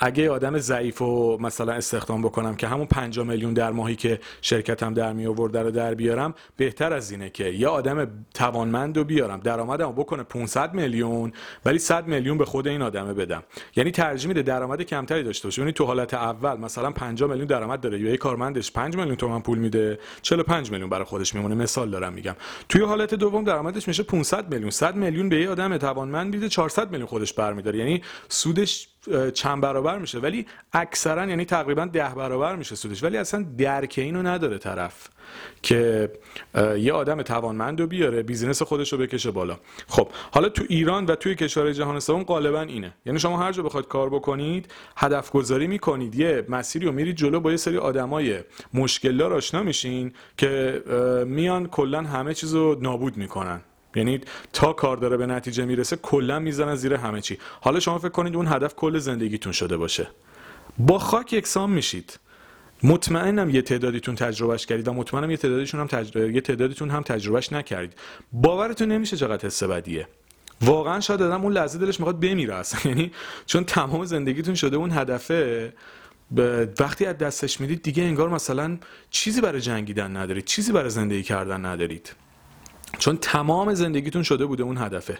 اگه 0.00 0.30
آدم 0.30 0.58
ضعیف 0.58 1.02
و 1.02 1.38
مثلا 1.40 1.72
استخدام 1.72 2.22
بکنم 2.22 2.56
که 2.56 2.68
همون 2.68 2.86
5 2.86 3.18
میلیون 3.18 3.54
در 3.54 3.70
ماهی 3.70 3.96
که 3.96 4.20
شرکتم 4.40 4.94
در 4.94 5.12
می 5.12 5.24
رو 5.24 5.48
در 5.48 5.94
بیارم 5.94 6.34
بهتر 6.56 6.92
از 6.92 7.10
اینه 7.10 7.30
که 7.30 7.44
یه 7.44 7.68
آدم 7.68 8.10
توانمند 8.34 8.96
رو 8.96 9.04
بیارم. 9.04 9.40
درآمدم 9.40 9.92
بکنه 9.92 10.22
500 10.22 10.74
میلیون 10.74 11.32
ولی 11.64 11.78
100 11.78 12.06
میلیون 12.06 12.38
به 12.38 12.44
خود 12.44 12.68
این 12.68 12.82
آدمه 12.82 13.14
بدم. 13.14 13.42
یعنی 13.76 13.90
ترجیح 13.90 14.28
میده 14.28 14.42
درآمد 14.42 14.82
کمتری 14.82 15.22
داشته 15.22 15.48
باشه. 15.48 15.62
یعنی 15.62 15.72
تو 15.72 15.84
حالت 15.84 16.14
اول 16.14 16.56
مثلا 16.56 16.90
5 16.90 17.22
میلیون 17.22 17.46
درآمد 17.46 17.80
داره 17.80 18.00
یا 18.00 18.10
یه 18.10 18.16
کارمندش 18.16 18.72
5 18.72 18.96
میلیون 18.96 19.16
تومن 19.16 19.40
پول 19.40 19.58
میده 19.58 19.98
45 20.22 20.70
میلیون 20.70 20.90
برای 20.90 21.04
خودش 21.04 21.34
میمونه. 21.34 21.54
مثال 21.54 21.90
دارم 21.90 22.12
میگم. 22.12 22.34
توی 22.68 22.82
حالت 22.82 23.14
دوم 23.14 23.44
درآمدش 23.44 23.88
میشه 23.88 24.02
500 24.02 24.52
میلیون. 24.52 24.70
100 24.70 24.96
میلیون 24.96 25.28
به 25.28 25.40
یه 25.40 25.50
آدم 25.50 25.76
توانمند 25.76 26.34
میده 26.34 26.48
400 26.48 26.90
میلیون 26.90 27.06
خودش 27.06 27.32
برمیداره. 27.32 27.78
یعنی 27.78 28.02
سودش 28.66 28.88
چند 29.34 29.60
برابر 29.60 29.98
میشه. 29.98 30.18
ولی 30.18 30.46
اکثرا 30.72 31.26
یعنی 31.26 31.44
تقریبا 31.44 31.84
ده 31.84 32.08
برابر 32.08 32.56
میشه 32.56 32.74
سودش. 32.74 33.02
ولی 33.02 33.16
اصلا 33.16 33.46
درک 33.58 33.94
اینو 33.96 34.22
نداره 34.22 34.58
طرف 34.58 35.08
که 35.62 36.12
یه 36.78 36.92
آدم 36.92 37.22
توانمند 37.22 37.80
رو 37.80 37.86
بیاره 37.86 38.22
بیزینس 38.22 38.62
خودش 38.62 38.92
رو 38.92 38.98
بکشه 38.98 39.30
بالا. 39.30 39.58
خب 39.88 40.08
حالا 40.30 40.48
تو 40.48 40.64
ایران 40.68 41.06
و 41.06 41.14
توی 41.14 41.34
کشور 41.34 41.72
جهان 41.72 42.00
سوم 42.00 42.22
غالبا 42.22 42.60
اینه. 42.60 42.94
یعنی 43.06 43.18
شما 43.18 43.38
هر 43.38 43.52
جا 43.52 43.62
بخواید 43.62 43.86
کار 43.86 44.10
بکنید 44.10 44.72
هدف 44.96 45.30
گذاری 45.30 45.66
می‌کنید 45.66 46.14
یه 46.14 46.44
مسیری 46.48 46.86
رو 46.86 46.92
میرید 46.92 47.16
جلو 47.16 47.40
با 47.40 47.50
یه 47.50 47.56
سری 47.56 47.78
آدمای 47.78 48.40
مشکلدار 48.74 49.34
آشنا 49.34 49.62
میشین 49.62 50.12
که 50.36 50.82
میان 51.26 51.66
کلا 51.66 52.02
همه 52.02 52.34
چیز 52.34 52.54
رو 52.54 52.78
نابود 52.80 53.16
می‌کنن. 53.16 53.60
یعنی 53.98 54.20
تا 54.52 54.72
کار 54.72 54.96
داره 54.96 55.16
به 55.16 55.26
نتیجه 55.26 55.64
می‌رسه 55.64 55.96
کلا 55.96 56.38
می‌زنن 56.38 56.74
زیر 56.74 56.94
همه 56.94 57.20
چی. 57.20 57.38
حالا 57.60 57.80
شما 57.80 57.98
فکر 57.98 58.08
کنید 58.08 58.36
اون 58.36 58.46
هدف 58.46 58.74
کل 58.74 58.98
زندگیتون 58.98 59.52
شده 59.52 59.76
باشه. 59.76 60.08
با 60.78 60.98
خاک 60.98 61.32
یکسان 61.32 61.70
میشید. 61.70 62.18
مطمئنم 62.82 63.50
یه 63.50 63.62
تعدادیتون 63.62 64.14
تجربهش 64.14 64.66
کردید 64.66 64.88
و 64.88 64.92
مطمئنم 64.92 65.30
یه 65.30 65.36
تعدادیتون 65.36 65.80
هم 65.80 65.86
تجربه 65.86 66.32
یه 66.32 66.40
تعدادیتون 66.40 66.90
هم 66.90 67.02
تجربهش 67.02 67.52
نکردید. 67.52 67.92
باورتون 68.32 68.92
نمیشه 68.92 69.16
چقدر 69.16 69.46
حس 69.46 69.62
بدیه. 69.62 70.08
واقعا 70.60 71.00
شاید 71.00 71.22
آدم 71.22 71.42
اون 71.42 71.52
لحظه 71.52 71.78
دلش 71.78 72.00
می‌خواد 72.00 72.20
بمیره 72.20 72.54
اصلا. 72.54 72.80
یعنی 72.90 73.12
چون 73.46 73.64
تمام 73.64 74.04
زندگیتون 74.04 74.54
شده 74.54 74.76
اون 74.76 74.90
هدفه 74.92 75.72
وقتی 76.80 77.06
از 77.06 77.18
دستش 77.18 77.60
می‌دید 77.60 77.82
دیگه 77.82 78.02
انگار 78.02 78.28
مثلا 78.28 78.78
چیزی 79.10 79.40
برای 79.40 79.60
جنگیدن 79.60 80.16
ندارید 80.16 80.44
چیزی 80.44 80.72
برای 80.72 80.90
زندگی 80.90 81.22
کردن 81.22 81.64
ندارید. 81.64 82.14
چون 82.98 83.16
تمام 83.16 83.74
زندگیتون 83.74 84.22
شده 84.22 84.46
بوده 84.46 84.62
اون 84.62 84.78
هدفه. 84.78 85.18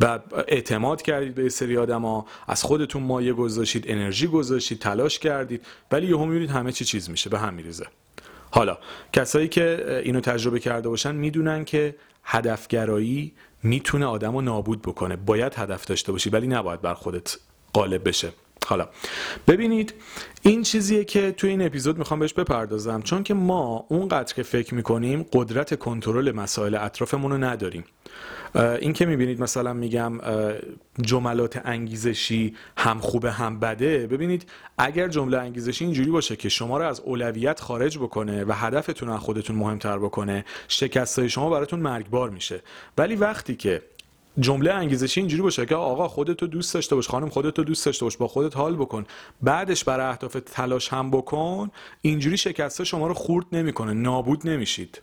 و 0.00 0.18
اعتماد 0.48 1.02
کردید 1.02 1.34
به 1.34 1.48
سری 1.48 1.76
آدما 1.76 2.26
از 2.46 2.62
خودتون 2.62 3.02
مایه 3.02 3.32
گذاشتید 3.32 3.84
انرژی 3.88 4.26
گذاشتید 4.26 4.78
تلاش 4.78 5.18
کردید 5.18 5.66
ولی 5.90 6.06
یهو 6.06 6.26
می‌بینید 6.26 6.50
همه 6.50 6.72
چی 6.72 6.84
چیز 6.84 7.10
میشه 7.10 7.30
به 7.30 7.38
هم 7.38 7.54
میریزه. 7.54 7.86
حالا 8.50 8.78
کسایی 9.12 9.48
که 9.48 10.00
اینو 10.04 10.20
تجربه 10.20 10.60
کرده 10.60 10.88
باشن 10.88 11.14
می‌دونن 11.14 11.64
که 11.64 11.96
هدفگرایی 12.24 13.32
می‌تونه 13.62 14.06
آدم 14.06 14.32
رو 14.32 14.40
نابود 14.40 14.82
بکنه. 14.82 15.16
باید 15.16 15.54
هدف 15.54 15.84
داشته 15.84 16.12
باشی 16.12 16.30
ولی 16.30 16.46
نباید 16.46 16.80
بر 16.80 16.94
خودت 16.94 17.36
غالب 17.74 18.08
بشه. 18.08 18.32
حالا 18.66 18.88
ببینید 19.48 19.94
این 20.42 20.62
چیزیه 20.62 21.04
که 21.04 21.32
توی 21.32 21.50
این 21.50 21.66
اپیزود 21.66 21.98
می‌خوام 21.98 22.20
بهش 22.20 22.32
بپردازم 22.32 23.02
چون 23.02 23.22
که 23.22 23.34
ما 23.34 23.86
اونقدر 23.88 24.34
که 24.34 24.42
فکر 24.42 24.74
می‌کنیم 24.74 25.26
قدرت 25.32 25.78
کنترل 25.78 26.32
مسائل 26.32 26.74
اطرافمون 26.74 27.30
رو 27.30 27.38
نداریم. 27.38 27.84
این 28.54 28.92
که 28.92 29.06
می‌بینید 29.06 29.42
مثلا 29.42 29.72
میگم 29.72 30.20
جملات 31.02 31.60
انگیزشی 31.64 32.54
هم 32.76 32.98
خوبه 32.98 33.32
هم 33.32 33.60
بده 33.60 34.06
ببینید 34.06 34.50
اگر 34.78 35.08
جمله 35.08 35.38
انگیزشی 35.38 35.84
اینجوری 35.84 36.10
باشه 36.10 36.36
که 36.36 36.48
شما 36.48 36.78
رو 36.78 36.84
از 36.84 37.00
اولویت 37.00 37.60
خارج 37.60 37.98
بکنه 37.98 38.44
و 38.44 38.52
هدفتون 38.52 39.08
از 39.08 39.20
خودتون 39.20 39.56
مهمتر 39.56 39.98
بکنه 39.98 40.44
شکستای 40.68 41.28
شما 41.28 41.50
براتون 41.50 41.80
مرگبار 41.80 42.30
میشه. 42.30 42.62
ولی 42.98 43.16
وقتی 43.16 43.56
که 43.56 43.82
جمله 44.40 44.72
انگیزشی 44.72 45.20
اینجوری 45.20 45.42
باشه 45.42 45.66
که 45.66 45.74
آقا 45.74 46.08
خودتو 46.08 46.46
دوست 46.46 46.74
داشته 46.74 46.94
باش 46.94 47.08
خانم 47.08 47.28
خودتو 47.28 47.64
دوست 47.64 47.86
داشته 47.86 48.04
باش 48.04 48.16
با 48.16 48.28
خودت 48.28 48.56
حال 48.56 48.76
بکن. 48.76 49.04
بعدش 49.42 49.84
برای 49.84 50.06
اهداف 50.06 50.36
تلاش 50.46 50.92
هم 50.92 51.10
بکن 51.10 51.70
اینجوری 52.00 52.36
شکسته 52.36 52.84
شما 52.84 53.06
رو 53.06 53.14
خورد 53.14 53.46
نمی‌کنه 53.52 53.92
نابود 53.92 54.48
نمیشید. 54.48 55.02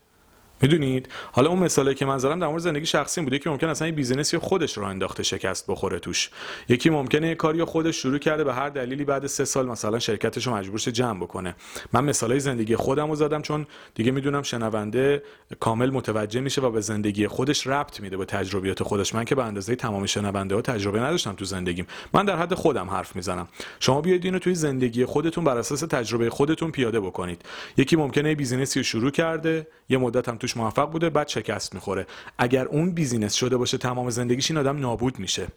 می‌دونید؟ 0.64 1.10
حالا 1.32 1.50
اون 1.50 1.60
مثالی 1.60 1.96
که 1.96 2.06
من 2.06 2.18
زدم 2.18 2.40
در 2.40 2.48
مورد 2.48 2.62
زندگی 2.62 2.86
شخصی 2.86 3.22
بوده 3.22 3.40
که 3.40 3.50
ممکن 3.50 3.68
اصلا 3.68 3.88
یه 3.88 3.94
بیزینسی 3.94 4.38
خودش 4.38 4.78
رو 4.78 4.84
انداخته 4.84 5.24
شکست 5.24 5.66
بخوره 5.68 6.00
توش. 6.00 6.30
یکی 6.70 6.90
ممکنه 6.90 7.28
یه 7.28 7.36
کاری 7.36 7.64
خودش 7.64 7.96
شروع 7.96 8.18
کرده 8.18 8.44
به 8.44 8.54
هر 8.54 8.70
دلیلی 8.70 9.04
بعد 9.04 9.28
سه 9.28 9.46
سال 9.46 9.68
مثلا 9.68 10.00
شرکتش 10.00 10.48
رو 10.48 10.54
مجبورش 10.54 10.88
جمع 10.88 11.20
بکنه. 11.20 11.56
من 11.94 12.04
مثالای 12.04 12.40
زندگی 12.40 12.76
خودم 12.76 13.10
رو 13.10 13.16
زدم 13.16 13.42
چون 13.42 13.68
دیگه 13.96 14.12
می‌دونم 14.12 14.42
شنونده 14.42 15.24
کامل 15.60 15.90
متوجه 15.90 16.42
میشه 16.42 16.62
و 16.62 16.72
به 16.72 16.82
زندگی 16.82 17.28
خودش 17.28 17.68
ربط 17.68 18.00
میده 18.00 18.18
به 18.18 18.26
تجربیات 18.26 18.84
خودش. 18.84 19.16
من 19.16 19.26
که 19.26 19.36
به 19.36 19.44
اندازه 19.44 19.76
تمام 19.76 20.06
شنونده 20.06 20.56
ها 20.56 20.62
تجربه 20.62 21.00
نداشتم 21.00 21.34
تو 21.34 21.46
زندگیم. 21.46 21.88
من 22.14 22.26
در 22.26 22.36
حد 22.36 22.54
خودم 22.54 22.90
حرف 22.90 23.16
می‌زنم. 23.16 23.48
شما 23.80 24.02
بیاید 24.02 24.26
اینو 24.26 24.40
توی 24.40 24.56
زندگی 24.56 25.06
خودتون 25.06 25.44
بر 25.44 25.58
اساس 25.58 25.80
تجربه 25.80 26.30
خودتون 26.30 26.72
پیاده 26.72 27.00
بکنید. 27.00 27.42
یکی 27.78 27.96
ممکنه 27.96 28.36
business 28.36 28.75
ی 28.75 28.80
رو 28.80 28.84
شروع 28.84 29.12
کرده 29.12 29.68
یه 29.90 29.98
مدت 29.98 30.30
هم 30.30 30.38
توش 30.38 30.58
موفق 30.58 30.92
بوده 30.92 31.10
بعد 31.10 31.28
شکست 31.28 31.76
می‌خوره. 31.76 32.08
اگر 32.38 32.66
اون 32.66 32.92
business 32.92 33.34
شده 33.34 33.58
باشه 33.58 33.78
تمام 33.78 34.10
زندگیش 34.10 34.52
این 34.52 34.60
آدم 34.60 34.80
نابود 34.80 35.20
میشه. 35.20 35.48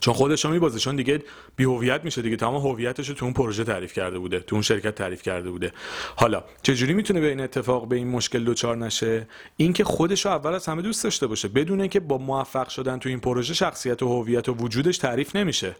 چون 0.00 0.14
خودش 0.14 0.44
رو 0.44 0.50
میبازه 0.50 0.78
چون 0.78 0.96
دیگه 0.96 1.22
بی 1.56 1.64
هویت 1.64 2.04
میشه 2.04 2.22
دیگه. 2.22 2.36
تمام 2.36 2.66
هویتش 2.66 3.08
رو 3.08 3.14
تو 3.14 3.24
اون 3.24 3.34
پروژه 3.34 3.64
تعریف 3.64 3.92
کرده 3.92 4.18
بوده 4.18 4.40
تو 4.40 4.56
اون 4.56 4.62
شرکت 4.62 4.94
تعریف 4.94 5.22
کرده 5.22 5.50
بوده. 5.50 5.72
حالا 6.16 6.44
چجوری 6.62 6.92
می‌تونه 6.92 7.20
به 7.20 7.28
این 7.28 7.40
اتفاق 7.40 7.88
به 7.88 7.96
این 7.96 8.08
مشکل 8.08 8.44
دوچار 8.44 8.76
نشه؟ 8.76 9.28
اینکه 9.56 9.84
خودش 9.84 10.24
رو 10.24 10.30
اول 10.30 10.54
از 10.54 10.66
همه 10.66 10.82
دوست 10.82 11.04
داشته 11.04 11.26
باشه 11.26 11.48
بدونه 11.48 11.88
که 11.88 12.00
با 12.00 12.18
موفق 12.18 12.68
شدن 12.68 12.98
تو 12.98 13.08
این 13.08 13.20
پروژه 13.20 13.54
شخصیت 13.54 14.02
و 14.02 14.08
هویت 14.08 14.48
و 14.48 14.54
وجودش 14.54 14.98
تعریف 14.98 15.36
نمیشه. 15.36 15.76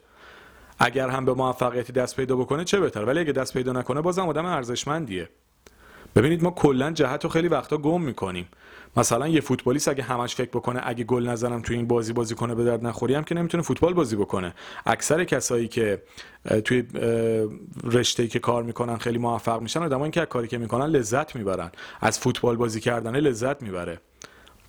اگر 0.78 1.08
هم 1.08 1.24
به 1.24 1.34
موفقیتی 1.34 1.92
دست 1.92 2.16
پیدا 2.16 2.36
بکنه 2.36 2.64
چه 2.64 2.80
بهتر؟ 2.80 3.04
ولی 3.04 3.20
اگه 3.20 3.32
دست 3.32 3.52
پیدا 3.52 3.72
نکنه 3.72 4.00
بازم 4.00 4.28
آدم 4.28 4.44
ارزشمندیه. 4.44 5.28
ببینید 6.16 6.42
ما 6.42 6.50
کلا 6.50 6.90
جهت 6.90 7.24
رو 7.24 7.30
خیلی 7.30 7.48
وقتا 7.48 7.76
گم 7.76 8.02
می‌کنیم. 8.02 8.48
مثلا 8.96 9.28
یه 9.28 9.40
فوتبالیست 9.40 9.88
اگه 9.88 10.02
همش 10.02 10.34
فکر 10.34 10.48
بکنه 10.50 10.80
اگه 10.84 11.04
گل 11.04 11.28
نزنم 11.28 11.62
تو 11.62 11.74
این 11.74 11.86
بازی 11.86 12.12
بازی 12.12 12.34
کنه 12.34 12.54
به 12.54 12.64
درد 12.64 12.86
نخوری 12.86 13.14
هم 13.14 13.24
که 13.24 13.34
نمی‌تونه 13.34 13.62
فوتبال 13.62 13.94
بازی 13.94 14.16
بکنه. 14.16 14.54
اکثر 14.86 15.24
کسایی 15.24 15.68
که 15.68 16.02
توی 16.64 16.84
رشته 17.84 18.26
که 18.26 18.38
کار 18.38 18.62
می‌کنن 18.62 18.96
خیلی 18.96 19.18
موفق 19.18 19.60
میشن 19.60 19.82
آدمایی 19.82 20.12
که 20.12 20.24
کاری 20.26 20.48
که 20.48 20.58
می‌کنن 20.58 20.86
لذت 20.86 21.36
می‌برن. 21.36 21.70
از 22.00 22.18
فوتبال 22.18 22.56
بازی 22.56 22.80
کردن 22.80 23.16
لذت 23.16 23.62
می‌بره. 23.62 24.00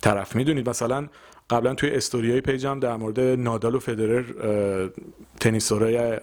طرف 0.00 0.36
می‌دونید 0.36 0.68
مثلا 0.68 1.08
قبلا 1.50 1.74
توی 1.74 1.90
استوریای 1.90 2.40
پیجم 2.40 2.80
در 2.80 2.96
مورد 2.96 3.20
نادال 3.20 3.74
و 3.74 3.78
فدرر 3.78 4.24
تنیسورای 5.40 6.20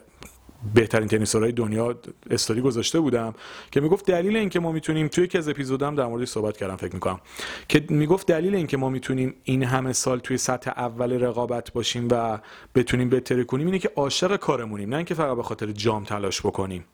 بهترین 0.74 1.08
تنیسورهای 1.08 1.52
دنیا 1.52 1.96
استوری 2.30 2.62
گذاشته 2.62 3.00
بودم 3.00 3.34
که 3.72 3.82
می‌گفت 3.82 4.06
دلیل 4.06 4.38
اینکه 4.38 4.60
ما 4.60 4.72
می‌تونیم 4.72 5.08
توی 5.08 5.24
یکی 5.24 5.38
از 5.38 5.50
اپیزودام 5.50 5.96
در 5.96 6.06
موردش 6.06 6.28
صحبت 6.28 6.58
کردم 6.58 6.76
فکر 6.76 6.94
می‌کنم. 6.94 7.20
که 7.68 7.84
می‌گفت 7.90 8.28
دلیل 8.28 8.56
اینکه 8.56 8.78
ما 8.78 8.90
می‌تونیم 8.90 9.36
این 9.44 9.64
همه 9.64 9.94
سال 9.94 10.20
توی 10.20 10.38
سطح 10.38 10.72
اول 10.72 11.14
رقابت 11.14 11.74
باشیم 11.74 12.08
و 12.12 12.40
بتونیم 12.76 13.10
بهتری 13.10 13.46
کنیم 13.46 13.66
اینه 13.66 13.80
که 13.80 13.92
عاشق 13.96 14.36
کارمونیم 14.36 14.90
نه 14.90 14.96
اینکه 14.96 15.14
فقط 15.14 15.36
به 15.36 15.44
خاطر 15.44 15.72
جام 15.72 16.04
تلاش 16.04 16.42
بکنیم. 16.42 16.86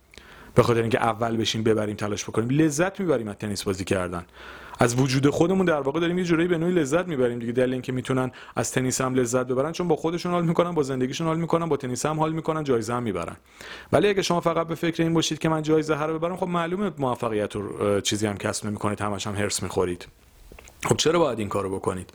به 0.55 0.63
خاطر 0.63 0.81
اینکه 0.81 1.03
اول 1.03 1.37
بشیم 1.37 1.63
ببریم 1.63 1.95
تلاش 1.95 2.23
بکنیم. 2.23 2.49
لذت 2.49 2.99
می‌بریم 2.99 3.27
از 3.27 3.35
تنیس 3.35 3.63
بازی 3.63 3.83
کردن. 3.83 4.25
از 4.79 4.99
وجود 4.99 5.29
خودمون 5.29 5.65
در 5.65 5.81
واقع 5.81 5.99
داریم 5.99 6.17
یه 6.17 6.23
جورایی 6.23 6.47
به 6.47 6.57
نوعی 6.57 6.73
لذت 6.73 7.07
می‌بریم 7.07 7.39
دیگه. 7.39 7.51
دلیل 7.51 7.73
اینکه 7.73 7.91
می‌تونن 7.91 8.31
از 8.55 8.71
تنیس 8.71 9.01
هم 9.01 9.13
لذت 9.13 9.47
ببرن 9.47 9.71
چون 9.71 9.87
با 9.87 9.95
خودشون 9.95 10.31
حال 10.31 10.45
می‌کنن 10.45 10.71
با 10.71 10.83
زندگیشون 10.83 11.27
حال 11.27 11.37
می‌کنن 11.37 11.69
با 11.69 11.77
تنیس 11.77 12.05
هم 12.05 12.19
حال 12.19 12.31
می‌کنن 12.31 12.63
جایزه 12.63 12.93
هم 12.93 13.03
می‌برن. 13.03 13.35
ولی 13.91 14.07
اگه 14.07 14.21
شما 14.21 14.41
فقط 14.41 14.67
به 14.67 14.75
فکر 14.75 15.03
این 15.03 15.13
باشید 15.13 15.39
که 15.39 15.49
من 15.49 15.61
جایزه 15.61 15.95
هر 15.95 16.13
ببرم 16.13 16.37
خب 16.37 16.47
معلومه 16.47 16.91
موفقیت 16.97 17.55
رو 17.55 18.01
چیزی 18.01 18.27
هم 18.27 18.37
کسب 18.37 18.65
نمی‌کنید 18.65 19.01
همش 19.01 19.27
هم 19.27 19.35
هرس 19.35 19.63
می‌خورید. 19.63 20.07
خب 20.85 20.97
چرا 20.97 21.19
باید 21.19 21.39
این 21.39 21.49
کارو 21.49 21.75
بکنید؟ 21.75 22.13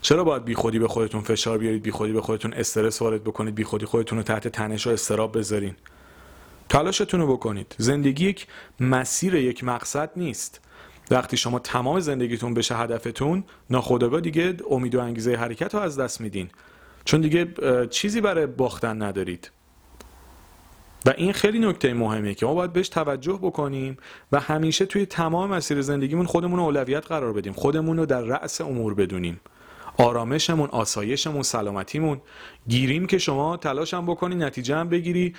چرا 0.00 0.24
باید 0.24 0.44
بیخودی 0.44 0.78
به 0.78 0.88
خودتون 0.88 1.20
فشار 1.20 1.58
بیارید 1.58 1.82
بیخودی 1.82 2.12
به 2.12 2.20
خودتون 2.20 2.52
استرس 2.52 3.02
وارد 3.02 3.24
بکنید 3.24 3.54
بیخودی 3.54 3.86
خودتون 3.86 4.18
رو 4.18 4.24
تحت 4.24 4.48
تنش 4.48 4.86
و 4.86 4.90
استراب 4.90 5.38
بذارین؟ 5.38 5.74
تلاشتون 6.68 7.20
رو 7.20 7.32
بکنید. 7.32 7.74
زندگی 7.78 8.28
یک 8.28 8.46
مسیر 8.80 9.34
یک 9.34 9.64
مقصد 9.64 10.10
نیست. 10.16 10.60
وقتی 11.10 11.36
شما 11.36 11.58
تمام 11.58 12.00
زندگیتون 12.00 12.54
بشه 12.54 12.76
هدفتون 12.76 13.44
ناخودآگاه 13.70 14.20
دیگه 14.20 14.56
امید 14.70 14.94
و 14.94 15.00
انگیزه 15.00 15.34
حرکت 15.34 15.74
رو 15.74 15.80
از 15.80 15.98
دست 15.98 16.20
میدین. 16.20 16.50
چون 17.04 17.20
دیگه 17.20 17.54
چیزی 17.90 18.20
برای 18.20 18.46
باختن 18.46 19.02
ندارید. 19.02 19.50
و 21.06 21.14
این 21.16 21.32
خیلی 21.32 21.58
نکته 21.58 21.94
مهمه 21.94 22.34
که 22.34 22.46
ما 22.46 22.54
باید 22.54 22.72
بهش 22.72 22.88
توجه 22.88 23.38
بکنیم 23.42 23.96
و 24.32 24.40
همیشه 24.40 24.86
توی 24.86 25.06
تمام 25.06 25.50
مسیر 25.50 25.82
زندگیمون 25.82 26.26
خودمون 26.26 26.58
رو 26.58 26.64
اولویت 26.64 27.06
قرار 27.06 27.32
بدیم. 27.32 27.52
خودمون 27.52 27.96
رو 27.96 28.06
در 28.06 28.20
رأس 28.20 28.60
امور 28.60 28.94
بدونیم. 28.94 29.40
آرامشمون 29.98 30.68
آسایشمون 30.68 31.42
سلامتیمون. 31.42 32.20
گیریم 32.68 33.06
که 33.06 33.18
شما 33.18 33.56
تلاش 33.56 33.94
هم 33.94 34.06
بکنی 34.06 34.34
نتیجه 34.34 34.76
هم 34.76 34.88
بگیری 34.88 35.34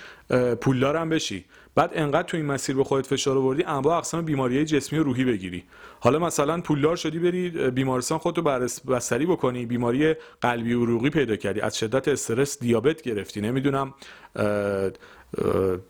پولدار 0.60 0.96
هم 0.96 1.08
بشی. 1.08 1.44
بعد 1.74 1.90
انقدر 1.94 2.28
تو 2.28 2.36
این 2.36 2.46
مسیر 2.46 2.76
به 2.76 2.84
خودت 2.84 3.06
فشار 3.06 3.38
آوردی 3.38 3.64
انواع 3.64 3.98
اقسام 3.98 4.24
بیماری 4.24 4.64
جسمی 4.64 4.98
و 4.98 5.02
روحی 5.02 5.24
بگیری. 5.24 5.64
حالا 6.00 6.18
مثلا 6.18 6.60
پولدار 6.60 6.96
شدی 6.96 7.18
بری 7.18 7.50
بیمارستان 7.70 8.18
خودتو 8.18 8.42
بستری 8.88 9.26
بکنی 9.26 9.66
بیماری 9.66 10.14
قلبی 10.40 10.74
و 10.74 10.84
روحی 10.84 11.10
پیدا 11.10 11.36
کردی 11.36 11.60
از 11.60 11.78
شدت 11.78 12.08
استرس 12.08 12.58
دیابت 12.58 13.02
گرفتی. 13.02 13.40
نمی‌دونم 13.40 13.94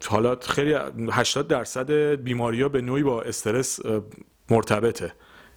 حالا 0.09 0.37
خیلی 0.41 0.75
80 1.13 1.49
درصد 1.49 1.91
بیماری 2.15 2.63
ها 2.63 2.69
به 2.69 2.81
نوعی 2.81 3.03
با 3.03 3.23
استرس 3.23 3.81
مرتبطه. 4.51 5.13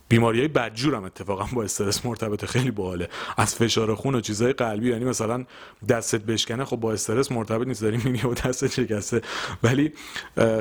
بیماری 0.09 0.39
های 0.39 0.47
بدجور 0.47 0.95
هم 0.95 1.03
اتفاقا 1.03 1.47
با 1.53 1.63
استرس 1.63 2.05
مرتبط 2.05 2.45
خیلی 2.45 2.71
باحاله. 2.71 3.09
از 3.37 3.55
فشار 3.55 3.95
خون 3.95 4.15
و 4.15 4.21
چیزهای 4.21 4.53
قلبی 4.53 4.89
یعنی 4.89 5.05
مثلا 5.05 5.45
دستت 5.89 6.21
بشکنه 6.21 6.65
خب 6.65 6.77
با 6.77 6.93
استرس 6.93 7.31
مرتبط 7.31 7.67
نیست 7.67 7.81
داریم 7.81 8.01
می‌بینی 8.05 8.23
و 8.27 8.33
دست 8.33 8.67
شکسته. 8.67 9.21
ولی 9.63 9.93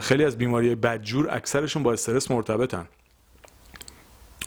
خیلی 0.03 0.25
از 0.25 0.39
بیماری 0.39 0.75
بدجور 0.75 1.35
اکثرشون 1.35 1.83
با 1.83 1.93
استرس 1.93 2.31
مرتبطن. 2.31 2.87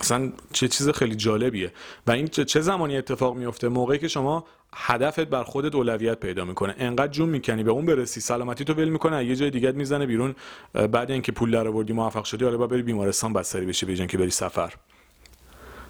اصلا 0.01 0.31
چه 0.53 0.67
چیز 0.67 0.89
خیلی 0.89 1.15
جالبیه. 1.15 1.71
و 2.07 2.11
این 2.11 2.27
چه 2.27 2.61
زمانی 2.61 2.97
اتفاق 2.97 3.35
میفته 3.37 3.67
موقعی 3.67 3.97
که 3.99 4.07
شما 4.07 4.45
هدفت 4.73 5.19
بر 5.19 5.43
خودت 5.43 5.75
اولویت 5.75 6.19
پیدا 6.19 6.45
می‌کنه. 6.45 6.75
انقدر 6.77 7.11
جون 7.11 7.29
می‌کنی 7.29 7.63
به 7.63 7.71
اون 7.71 7.85
برسی 7.85 8.21
سلامتی 8.21 8.63
تو 8.63 8.73
ول 8.73 8.89
می‌کنه 8.89 9.25
یه 9.25 9.35
جای 9.35 9.49
دیگه 9.49 9.71
می‌زنه 9.71 10.05
بیرون. 10.05 10.35
بعد 10.73 11.11
اینکه 11.11 11.31
پول 11.31 11.51
در 11.51 11.67
آوردی 11.67 11.93
موفق 11.93 12.23
شدی 12.23 12.45
حالا 12.45 12.57
بری 12.57 12.81
بیمارستان 12.81 13.33
بستری 13.33 13.65
بشی 13.65 13.85
به 13.85 14.07
که 14.07 14.17
بری 14.17 14.29
سفر. 14.29 14.73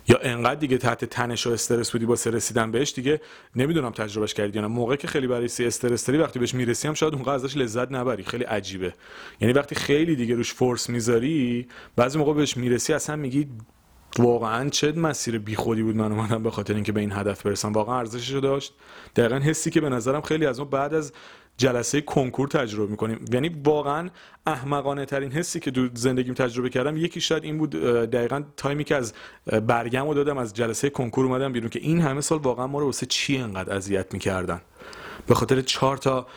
یا 0.10 0.20
انقدر 0.22 0.60
دیگه 0.60 0.78
تحت 0.78 1.06
تنش 1.06 1.48
و 1.48 1.52
استرس 1.52 1.92
بودی 1.92 2.06
با 2.06 2.16
رسیدن 2.26 2.72
بهش 2.72 2.94
دیگه 2.94 3.22
نمی‌دونم 3.56 3.92
تجربهش 3.92 4.34
کردی 4.34 4.56
یا 4.56 4.62
نه. 4.62 4.68
موقعی 4.68 4.98
که 4.98 5.08
خیلی 5.08 5.28
برای 5.28 5.48
سی 5.48 5.66
استرس 5.66 6.06
داری 6.06 6.20
وقتی 6.20 6.40
بهش 6.40 6.54
می‌رسی 6.54 6.88
هم 6.88 6.94
شاید 6.94 7.14
اونقدر 7.14 7.34
ازش 7.34 7.58
لذت 7.58 7.92
نبری. 7.92 8.24
خیلی 8.24 8.44
عجیبه. 8.44 8.94
یعنی 9.42 9.54
وقتی 9.54 9.76
خیلی 9.76 10.16
دیگه 10.16 10.36
روش 10.36 10.54
فورس 10.54 10.90
می‌ذاری 10.90 11.68
بعضی 11.96 12.18
موقع 12.18 12.34
بهش 12.34 12.58
می‌رسی 12.58 12.94
اصلا 12.94 13.16
میگی 13.16 13.48
واقعا 14.20 14.70
چه 14.70 14.92
مسیر 14.92 15.40
بیخودی 15.40 15.84
بود 15.84 15.96
من 15.96 16.12
اومدم 16.12 16.44
به 16.44 16.52
خاطر 16.52 16.74
اینکه 16.74 16.92
به 16.92 17.00
این 17.00 17.12
هدف 17.12 17.42
برسم؟ 17.42 17.72
واقعا 17.72 18.00
ارزشش 18.00 18.32
رو 18.34 18.42
داشت؟ 18.42 18.74
دقیقا 19.16 19.36
حسی 19.36 19.70
که 19.70 19.82
به 19.82 19.90
نظرم 19.90 20.22
خیلی 20.22 20.46
از 20.46 20.60
اون 20.60 20.70
بعد 20.70 20.94
از 20.94 21.14
جلسه 21.58 22.02
کنکور 22.02 22.48
تجربه 22.48 22.92
می‌کنیم. 22.92 23.26
یعنی 23.32 23.50
واقعا 23.64 24.10
احمقانه 24.46 25.06
ترین 25.06 25.32
حسی 25.32 25.60
که 25.60 25.72
تو 25.72 25.90
زندگیم 25.94 26.34
تجربه 26.34 26.70
کردم 26.70 26.98
یکی 26.98 27.22
شاید 27.22 27.44
این 27.44 27.58
بود 27.58 27.70
دقیقا 28.10 28.44
تایمی 28.58 28.84
که 28.84 28.96
از 28.96 29.14
برگم 29.68 30.08
رو 30.08 30.14
دادم 30.14 30.38
از 30.38 30.54
جلسه 30.54 30.90
کنکور 30.90 31.26
اومدم 31.26 31.54
بیرون 31.54 31.70
که 31.70 31.80
این 31.80 32.02
همه 32.02 32.22
سال 32.22 32.40
واقعا 32.40 32.68
ما 32.68 32.80
رو 32.80 32.86
واسه 32.86 33.06
چی 33.06 33.38
انقدر 33.38 33.76
اذیت 33.76 34.14
می‌کردن؟ 34.14 34.62
به 35.28 35.36
خاطر 35.36 35.62
چهار 35.62 35.98
تا 35.98 36.28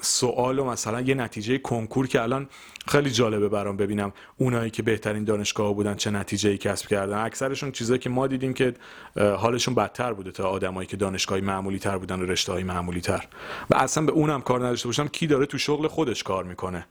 سوال 0.00 0.58
و 0.58 0.64
مثلا 0.64 1.00
یه 1.00 1.14
نتیجه 1.14 1.58
کنکور 1.58 2.06
که 2.06 2.22
الان 2.22 2.48
خیلی 2.88 3.10
جالبه 3.10 3.48
برام 3.48 3.76
ببینم 3.76 4.12
اونایی 4.36 4.70
که 4.70 4.82
بهترین 4.82 5.24
دانشگاه 5.24 5.74
بودن 5.74 5.94
چه 5.94 6.10
نتیجه 6.10 6.50
ای 6.50 6.58
کسب 6.58 6.86
کردن. 6.86 7.18
اکثرشون 7.18 7.72
چیزایی 7.72 7.98
که 7.98 8.10
ما 8.10 8.26
دیدیم 8.26 8.54
که 8.54 8.74
حالشون 9.16 9.74
بدتر 9.74 10.12
بوده 10.12 10.30
تا 10.30 10.48
آدمایی 10.48 10.86
که 10.86 10.96
دانشگاهی 10.96 11.40
معمولی 11.40 11.78
تر 11.78 11.98
بودن 11.98 12.20
و 12.20 12.26
رشته 12.26 12.52
های 12.52 12.62
معمولی 12.62 13.00
تر 13.00 13.24
و 13.70 13.74
اصلا 13.76 14.06
به 14.06 14.12
اونم 14.12 14.40
کار 14.40 14.60
نداشته 14.60 14.88
باشم 14.88 15.08
کی 15.08 15.26
داره 15.26 15.46
تو 15.46 15.58
شغل 15.58 15.88
خودش 15.88 16.22
کار 16.22 16.44
می‌کنه؟ 16.44 16.86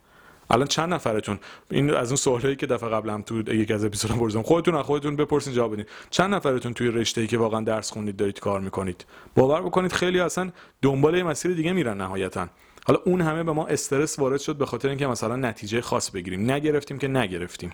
الان 0.50 0.68
چند 0.68 0.94
نفرتون؟ 0.94 1.40
این 1.72 1.94
از 1.94 2.08
اون 2.08 2.16
سوالی 2.16 2.56
که 2.56 2.68
دفعه 2.68 2.90
قبل 2.90 3.10
هم 3.10 3.22
تو 3.22 3.54
یکی 3.54 3.74
از 3.74 3.86
اپیزودام 3.86 4.20
پرسیدم. 4.20 4.42
خودتون 4.42 4.76
از 4.76 4.86
خودتون 4.86 5.16
بپرسین 5.16 5.54
جواب 5.54 5.74
بدین. 5.74 5.86
چند 6.10 6.34
نفرتون 6.34 6.74
توی 6.74 6.88
رشته 6.88 7.22
ای 7.22 7.28
که 7.28 7.38
واقعا 7.38 7.62
درس 7.62 7.92
خوندید 7.92 8.16
دارید 8.16 8.40
کار 8.40 8.60
می‌کنید؟ 8.60 9.06
باور 9.36 9.62
بکنید 9.62 9.94
خیلی 9.94 10.20
اصلا 10.20 10.52
دنبال 10.82 11.16
یه 11.16 11.24
مسیر 11.24 11.54
دیگه 11.54 11.74
میرن 11.74 11.98
نهایتا. 11.98 12.48
حالا 12.86 13.00
اون 13.06 13.22
همه 13.22 13.44
به 13.44 13.52
ما 13.52 13.68
استرس 13.68 14.20
وارد 14.20 14.40
شد 14.40 14.56
به 14.56 14.66
خاطر 14.66 14.90
اینکه 14.90 15.08
مثلا 15.08 15.36
نتیجه 15.36 15.82
خاص 15.82 16.12
بگیریم. 16.12 16.52
نگرفتیم 16.52 17.00
که 17.00 17.08
نگرفتیم. 17.08 17.72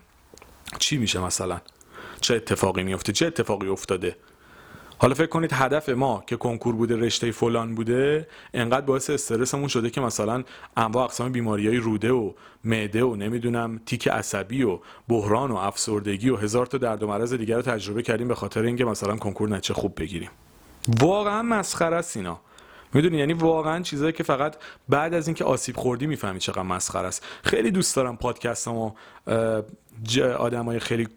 چی 0.80 0.98
میشه 0.98 1.20
مثلا؟ 1.20 1.62
چه 2.22 2.36
اتفاقی 2.36 2.84
میفته 2.84 3.14
چه 3.14 3.28
اتفاقی 3.28 3.68
افتاده؟ 3.68 4.16
حالا 4.98 5.14
فکر 5.14 5.26
کنید 5.28 5.54
هدف 5.54 5.90
ما 5.90 6.24
که 6.28 6.36
کنکور 6.36 6.76
بوده 6.76 6.96
رشته 6.96 7.32
فلان 7.32 7.76
بوده 7.76 8.28
انقدر 8.54 8.86
باعث 8.86 9.10
استرسمون 9.10 9.68
شده 9.68 9.90
که 9.90 10.02
مثلا 10.02 10.44
انواع 10.78 11.04
اقسام 11.04 11.32
بیماری 11.32 11.68
های 11.68 11.78
روده 11.78 12.12
و 12.12 12.32
معده 12.64 13.04
و 13.04 13.16
نمی‌دونم 13.16 13.82
تیک 13.86 14.08
عصبی 14.08 14.64
و 14.64 14.80
بحران 15.10 15.52
و 15.52 15.56
افسردگی 15.56 16.30
و 16.30 16.36
هزار 16.36 16.66
تا 16.66 16.78
درد 16.78 17.04
و 17.04 17.08
مرض 17.08 17.34
دیگر 17.34 17.56
رو 17.56 17.62
تجربه 17.62 18.02
کردیم 18.02 18.28
به 18.28 18.36
خاطر 18.36 18.62
اینکه 18.62 18.86
مثلا 18.86 19.16
کنکور 19.16 19.50
نچه 19.50 19.74
خوب 19.74 20.00
بگیریم. 20.00 20.30
واقعا 21.00 21.42
مسخره 21.42 21.96
است 21.96 22.18
اینا. 22.18 22.40
می‌دونی 22.94 23.18
یعنی 23.18 23.34
واقعا 23.34 23.82
چیزایی 23.82 24.14
که 24.14 24.24
فقط 24.24 24.56
بعد 24.90 25.14
از 25.14 25.28
اینکه 25.28 25.44
آسیب 25.44 25.78
خوردی 25.78 26.08
می‌فهمی 26.08 26.40
چقدر 26.40 26.62
مسخره 26.62 27.08
است. 27.08 27.26
خیلی 27.44 27.72
دوست 27.72 27.96
دارم 27.96 28.18
پادکستمو 28.18 28.92
آدمای 30.38 30.80
خیلی 30.80 31.08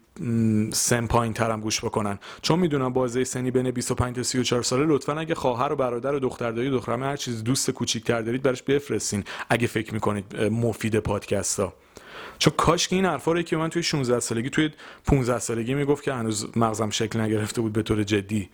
سن 0.73 1.07
پایین 1.07 1.33
ترم 1.33 1.61
گوش 1.61 1.85
بکنن. 1.85 2.19
چون 2.41 2.59
می‌دونم 2.59 2.93
بازه 2.93 3.23
سنی 3.23 3.51
بین 3.51 3.71
25 3.71 4.15
تا 4.15 4.23
34 4.23 4.63
ساله 4.63 4.85
لطفا 4.85 5.13
اگه 5.13 5.35
خواهر 5.35 5.73
و 5.73 5.75
برادر 5.75 6.15
و 6.15 6.19
دختر 6.19 6.51
داری 6.51 6.69
دخترم 6.69 7.03
هر 7.03 7.15
چیز 7.15 7.43
دوست 7.43 7.71
کوچیک‌تر 7.71 8.21
دارید 8.21 8.41
براش 8.41 8.63
بفرستین 8.63 9.23
اگه 9.49 9.67
فکر 9.67 9.93
می‌کنید 9.93 10.41
مفید 10.41 10.99
پادکست 10.99 11.59
ها 11.59 11.73
چون 12.39 12.53
کاش 12.57 12.87
که 12.87 12.95
این 12.95 13.05
حرفا 13.05 13.31
رو 13.31 13.41
که 13.41 13.57
من 13.57 13.69
توی 13.69 13.83
16 13.83 14.19
سالگی 14.19 14.49
توی 14.49 14.69
15 15.05 15.39
سالگی 15.39 15.73
می‌گفت 15.73 16.03
که 16.03 16.13
هنوز 16.13 16.47
مغزم 16.57 16.89
شکل 16.89 17.19
نگرفته 17.19 17.61
بود 17.61 17.73
به 17.73 17.83
طور 17.83 18.03
جدی. 18.03 18.49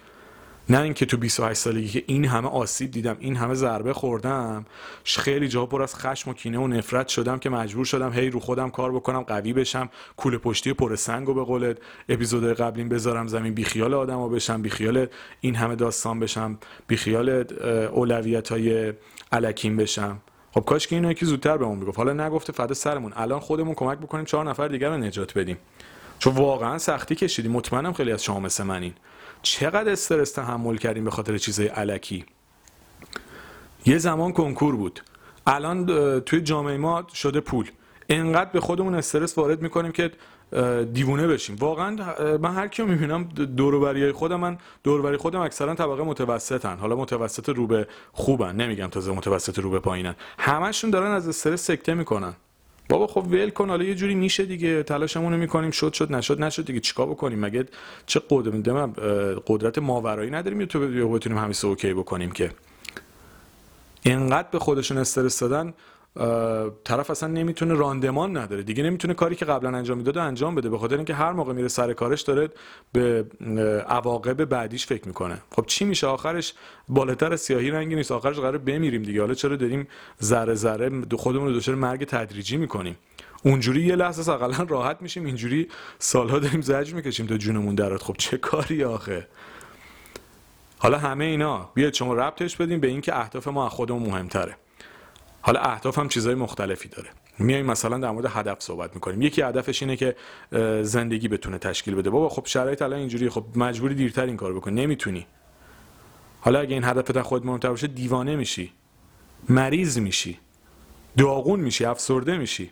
نه 0.69 0.81
اینکه 0.81 1.05
تو 1.05 1.17
28 1.17 1.59
سالگی 1.59 1.87
که 1.87 2.03
این 2.07 2.25
همه 2.25 2.47
آسیب 2.47 2.91
دیدم 2.91 3.17
این 3.19 3.35
همه 3.35 3.53
ضربه 3.53 3.93
خوردم 3.93 4.65
خیلی 5.03 5.47
جا 5.47 5.65
پر 5.65 5.81
از 5.83 5.95
خشم 5.95 6.31
و 6.31 6.33
کینه 6.33 6.59
و 6.59 6.67
نفرت 6.67 7.07
شدم 7.07 7.39
که 7.39 7.49
مجبور 7.49 7.85
شدم 7.85 8.13
هی 8.13 8.29
رو 8.29 8.39
خودم 8.39 8.69
کار 8.69 8.91
بکنم 8.91 9.21
قوی 9.21 9.53
بشم 9.53 9.89
کوله 10.17 10.37
پشتی 10.37 10.73
پر 10.73 10.95
سنگ 10.95 11.29
و 11.29 11.33
به 11.33 11.43
قولت 11.43 11.77
اپیزودهای 12.09 12.53
قبلیم 12.53 12.89
بذارم 12.89 13.27
زمین 13.27 13.53
بیخیال 13.53 13.93
ها 13.93 14.27
بشم 14.27 14.61
بیخیال 14.61 15.07
این 15.41 15.55
همه 15.55 15.75
داستان 15.75 16.19
بشم 16.19 16.57
بیخیال 16.87 17.29
اولویت 17.93 18.49
های 18.49 18.93
علکیم 19.31 19.77
بشم. 19.77 20.21
خب 20.51 20.61
کاش 20.61 20.87
که 20.87 20.95
اینو 20.95 21.11
یکی 21.11 21.25
زودتر 21.25 21.57
بهمون 21.57 21.77
می‌گفت 21.77 21.97
حالا 21.97 22.27
نگفته 22.27 22.53
فدا 22.53 22.73
سرمون. 22.73 23.13
الان 23.15 23.39
خودمون 23.39 23.73
کمک 23.73 23.97
بکنیم 23.97 24.25
چهار 24.25 24.49
نفر 24.49 24.67
دیگر 24.67 24.89
رو 24.89 24.97
نجات 24.97 25.37
بدیم. 25.37 25.57
چون 26.23 26.35
واقعا 26.35 26.77
سختی 26.77 27.15
کشیدیم 27.15 27.51
مطمئنم 27.51 27.93
خیلی 27.93 28.11
از 28.11 28.23
شما 28.23 28.39
مثل 28.39 28.63
منین. 28.63 28.93
چقدر 29.41 29.91
استرس 29.91 30.31
تحمل 30.31 30.77
کردیم 30.77 31.03
به 31.03 31.11
خاطر 31.11 31.37
چیزای 31.37 31.67
علکی؟ 31.67 32.25
یه 33.85 33.97
زمان 33.97 34.33
کنکور 34.33 34.75
بود. 34.75 35.01
الان 35.47 35.85
توی 36.19 36.41
جامعه 36.41 36.77
ما 36.77 37.07
شده 37.13 37.39
پول. 37.39 37.71
انقدر 38.09 38.49
به 38.51 38.59
خودمون 38.59 38.95
استرس 38.95 39.37
وارد 39.37 39.61
می‌کنیم 39.61 39.91
که 39.91 40.11
دیوونه 40.93 41.27
بشیم. 41.27 41.55
واقعا 41.55 41.89
من 42.37 42.53
هر 42.53 42.67
کیو 42.67 42.85
می‌بینم 42.85 43.23
دوروبری 43.57 44.11
خودم 44.11 44.39
من 44.39 44.57
دوروبری 44.83 45.17
خودم 45.17 45.39
اکثرا 45.39 45.75
طبقه 45.75 46.03
متوسطن. 46.03 46.77
حالا 46.77 46.95
متوسط 46.95 47.49
رو 47.49 47.67
به 47.67 47.87
خوبن. 48.11 48.55
نمیگم 48.55 48.87
تازه 48.87 49.11
متوسط 49.11 49.59
رو 49.59 49.69
به 49.69 49.79
پایینن. 49.79 50.15
همشون 50.39 50.89
دارن 50.89 51.11
از 51.11 51.27
استرس 51.27 51.65
سکته 51.65 51.93
می‌کنن. 51.93 52.33
بابا 52.89 53.07
خب 53.07 53.27
ول 53.31 53.49
کن 53.49 53.69
حالا 53.69 53.83
یه 53.83 53.95
جوری 53.95 54.15
میشه 54.15 54.45
دیگه 54.45 54.83
تلاشمون 54.83 55.35
می‌کنیم. 55.35 55.71
شد 55.71 55.93
شد 55.93 56.11
نشد 56.11 56.43
نشد 56.43 56.65
دیگه. 56.65 56.79
چیکار 56.79 57.07
بکنیم؟ 57.07 57.39
مگه 57.39 57.65
چه 58.05 58.21
قدرت 58.29 58.89
قدرت 59.47 59.77
ماورایی 59.77 60.31
نداریم 60.31 60.65
تو 60.65 60.79
بتونیم 61.09 61.37
همیشه 61.37 61.67
اوکی 61.67 61.93
بکنیم 61.93 62.31
که؟ 62.31 62.51
اینقدر 64.03 64.47
به 64.51 64.59
خودشون 64.59 64.97
استرس 64.97 65.39
دادن. 65.39 65.73
طرف 66.83 67.09
اصلا 67.09 67.29
نمی‌تونه 67.29 67.73
راندمان 67.73 68.37
نداره. 68.37 68.63
دیگه 68.63 68.83
نمی‌تونه 68.83 69.13
کاری 69.13 69.35
که 69.35 69.45
قبلا 69.45 69.77
انجام 69.77 69.97
می‌داده 69.97 70.21
انجام 70.21 70.55
بده. 70.55 70.69
به 70.69 70.77
خاطر 70.77 70.95
اینکه 70.95 71.13
هر 71.13 71.31
موقع 71.31 71.53
میره 71.53 71.67
سر 71.67 71.93
کارش 71.93 72.21
داره 72.21 72.49
به 72.91 73.25
عواقب 73.87 74.45
بعدیش 74.45 74.85
فکر 74.85 75.07
می‌کنه. 75.07 75.41
خب 75.51 75.65
چی 75.67 75.85
میشه؟ 75.85 76.07
آخرش 76.07 76.53
بالاتر 76.89 77.35
سیاهی 77.35 77.71
رنگی 77.71 77.95
نیست. 77.95 78.11
آخرش 78.11 78.35
قرار 78.35 78.57
بمیریم 78.57 79.03
دیگه. 79.03 79.21
حالا 79.21 79.33
چرا 79.33 79.55
داریم 79.55 79.87
ذره 80.23 80.55
ذره 80.55 80.91
خودمون 81.17 81.47
رو 81.47 81.53
دچار 81.53 81.75
مرگ 81.75 82.05
تدریجی 82.05 82.57
می‌کنیم؟ 82.57 82.97
اونجوری 83.43 83.81
یه 83.81 83.95
لحظه 83.95 84.31
اقلا 84.31 84.63
راحت 84.69 85.01
میشیم. 85.01 85.25
اینجوری 85.25 85.67
سالها 85.99 86.39
داریم 86.39 86.61
زجر 86.61 86.95
می‌کشیم 86.95 87.25
تا 87.25 87.37
جونمون 87.37 87.75
درات 87.75 88.03
خب 88.03 88.15
چه 88.17 88.37
کاری 88.37 88.83
آخه؟ 88.83 89.27
حالا 90.77 90.97
همه 90.97 91.25
اینا 91.25 91.69
بیاید 91.73 91.93
شما 91.93 92.13
ربطش 92.13 92.55
بدیم 92.55 92.79
به 92.79 92.87
اینکه 92.87 93.19
اهداف 93.19 93.47
ما 93.47 93.65
از 93.65 93.71
خودمون 93.71 94.09
مهمتره. 94.09 94.55
حالا 95.45 95.59
اهداف 95.59 95.99
هم 95.99 96.07
چیزهای 96.07 96.35
مختلفی 96.35 96.89
داره. 96.89 97.09
میایم 97.39 97.65
مثلا 97.65 97.97
در 97.97 98.11
مورد 98.11 98.25
هدف 98.25 98.61
صحبت 98.61 98.93
می‌کنیم. 98.95 99.21
یکی 99.21 99.41
هدفش 99.41 99.83
اینه 99.83 99.95
که 99.95 100.15
زندگی 100.83 101.27
بتونه 101.27 101.57
تشکیل 101.57 101.95
بده. 101.95 102.09
بابا 102.09 102.29
خب 102.29 102.45
شرایط 102.45 102.81
الان 102.81 102.99
اینجوری 102.99 103.29
خب 103.29 103.45
مجبوری 103.55 103.95
دیرتر 103.95 104.25
این 104.25 104.37
کار 104.37 104.53
بکنی. 104.53 104.81
نمی‌تونی. 104.81 105.27
حالا 106.41 106.59
اگه 106.59 106.73
این 106.73 106.83
هدف 106.83 107.11
در 107.11 107.21
خود 107.21 107.45
مهمتر 107.45 107.69
باشه 107.69 107.87
دیوانه 107.87 108.35
میشی. 108.35 108.73
مریض 109.49 109.97
میشی. 109.97 110.39
داغون 111.17 111.59
میشی. 111.59 111.85
افسرده 111.85 112.37
میشی. 112.37 112.71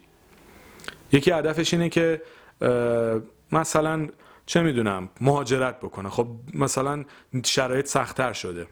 یکی 1.11 1.31
هدفش 1.31 1.73
اینه 1.73 1.89
که 1.89 2.21
مثلا 3.51 4.07
چه 4.45 4.61
می‌دونم 4.61 5.09
مهاجرت 5.21 5.79
بکنه. 5.79 6.09
خب 6.09 6.27
مثلا 6.53 7.05
شرایط 7.45 7.85
سختتر 7.85 8.33
شده. 8.33 8.67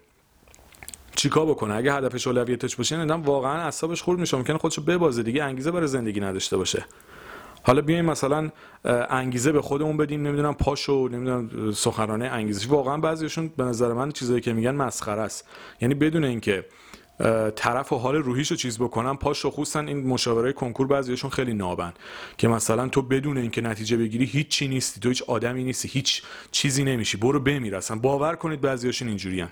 چیکار 1.16 1.46
بکنه؟ 1.46 1.76
اگه 1.76 1.94
هدفش 1.94 2.28
اولویتش 2.28 2.76
باشه 2.76 2.96
این 2.96 3.12
آدم 3.12 3.22
واقعا 3.22 3.62
اعصابش 3.62 4.02
خورد 4.02 4.20
میشه. 4.20 4.38
ممکنه 4.38 4.58
خودشو 4.58 4.82
ببازه 4.82 5.24
دیگه 5.24 5.44
انگیزه 5.44 5.72
برای 5.72 5.88
زندگی 5.88 6.20
نداشته 6.20 6.58
باشه. 6.58 6.86
حالا 7.64 7.82
بیایم 7.82 8.06
مثلا 8.06 8.50
انگیزه 9.10 9.52
به 9.52 9.62
خودمون 9.62 9.98
بدیم 9.98 10.28
نمی‌دونم 10.28 10.54
پاشو 10.54 11.08
نمی‌دونم 11.12 11.72
سخنرانه 11.72 12.26
انگیزش. 12.26 12.68
واقعا 12.68 12.98
بعضیشون 12.98 13.48
به 13.58 13.64
نظر 13.64 13.94
من 13.94 14.12
چیزایی 14.12 14.42
که 14.42 14.54
میگن 14.54 14.76
مسخره 14.76 15.22
است. 15.22 15.48
یعنی 15.82 15.94
بدون 15.94 16.24
اینکه 16.24 16.66
طرف 17.56 17.94
و 17.94 17.98
حال 17.98 18.16
روحیشو 18.16 18.56
چیز 18.56 18.78
بکنن 18.78 19.16
پاشو 19.16 19.50
خصوصا 19.50 19.80
این 19.80 20.08
مشاوره 20.08 20.54
کنکور 20.54 20.88
بعضیشون 20.88 21.30
خیلی 21.30 21.54
نابن. 21.54 21.94
که 22.38 22.48
مثلا 22.48 22.88
تو 22.88 23.02
بدون 23.02 23.38
اینکه 23.38 23.62
نتیجه 23.62 23.98
بگیری 23.98 24.26
هیچ 24.26 24.48
چی 24.48 24.68
نیستی 24.68 25.00
تو 25.00 25.10
هیچ 25.10 25.24
آدمی 25.24 25.64
نیستی 25.64 25.88
هیچ 25.88 26.24
چیزی 26.52 26.84
نمیشی. 26.84 27.18
برو 27.18 27.40
بمیر 27.40 27.80
باور 28.02 28.36
کنید 28.36 28.62
بعضیاشون 28.62 29.08
اینجوریان. 29.08 29.50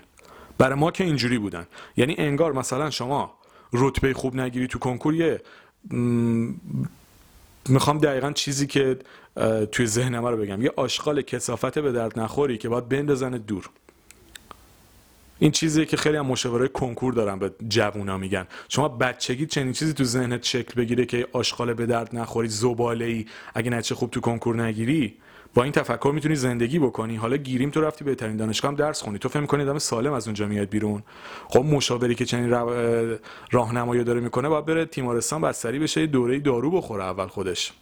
برای 0.58 0.78
ما 0.78 0.90
که 0.90 1.04
اینجوری 1.04 1.38
بودن. 1.38 1.66
یعنی 1.96 2.14
انگار 2.18 2.52
مثلا 2.52 2.90
شما 2.90 3.34
رتبه 3.72 4.14
خوب 4.14 4.36
نگیری 4.36 4.66
تو 4.66 4.78
کنکور 4.78 5.14
یه 5.14 5.40
می‌خوام 7.68 7.98
دقیقا 7.98 8.32
چیزی 8.32 8.66
که 8.66 8.98
توی 9.72 9.86
ذهنم 9.86 10.26
رو 10.26 10.36
بگم. 10.36 10.62
یه 10.62 10.72
آشغال 10.76 11.22
کسافت 11.22 11.78
به 11.78 11.92
درد 11.92 12.18
نخوری 12.18 12.58
که 12.58 12.68
باید 12.68 12.88
بندازن 12.88 13.30
دور. 13.30 13.70
این 15.38 15.50
چیزیه 15.50 15.84
که 15.84 15.96
خیلی 15.96 16.16
هم 16.16 16.26
مشاوره 16.26 16.68
کنکور 16.68 17.14
دارن 17.14 17.38
به 17.38 17.52
جوونا 17.68 18.18
میگن. 18.18 18.46
شما 18.68 18.88
بچگی 18.88 19.46
چنین 19.46 19.72
چیزی 19.72 19.92
تو 19.92 20.04
ذهنت 20.04 20.44
شکل 20.44 20.74
بگیره 20.74 21.06
که 21.06 21.28
آشغال 21.32 21.74
به 21.74 21.86
درد 21.86 22.16
نخوری 22.16 22.48
زباله 22.48 23.04
ای 23.04 23.26
اگه 23.54 23.70
نچه 23.70 23.94
خوب 23.94 24.10
تو 24.10 24.20
کنکور 24.20 24.62
نگیری 24.62 25.16
با 25.54 25.62
این 25.62 25.72
تفکر 25.72 26.10
می‌تونی 26.14 26.36
زندگی 26.36 26.78
بکنی. 26.78 27.16
حالا 27.16 27.36
گیریم 27.36 27.70
تو 27.70 27.80
رفتی 27.80 28.04
بهترین 28.04 28.36
دانشگاه 28.36 28.70
هم 28.70 28.76
درس 28.76 29.02
خونی 29.02 29.18
تو 29.18 29.28
فهم 29.28 29.46
کنی 29.46 29.62
آدم 29.62 29.78
سالم 29.78 30.12
از 30.12 30.26
اونجا 30.26 30.46
میاد 30.46 30.68
بیرون. 30.68 31.02
خب 31.48 31.64
مشاوری 31.64 32.14
که 32.14 32.24
چنین 32.24 32.50
راهنمایی 33.50 34.04
داره 34.04 34.20
می‌کنه 34.20 34.48
باید 34.48 34.64
بره 34.64 34.84
تیمارستان 34.84 35.40
بستری 35.40 35.78
بشه 35.78 36.06
دوره 36.06 36.38
دارو 36.38 36.70
بخوره 36.70 37.04
اول 37.04 37.26
خودش. 37.26 37.72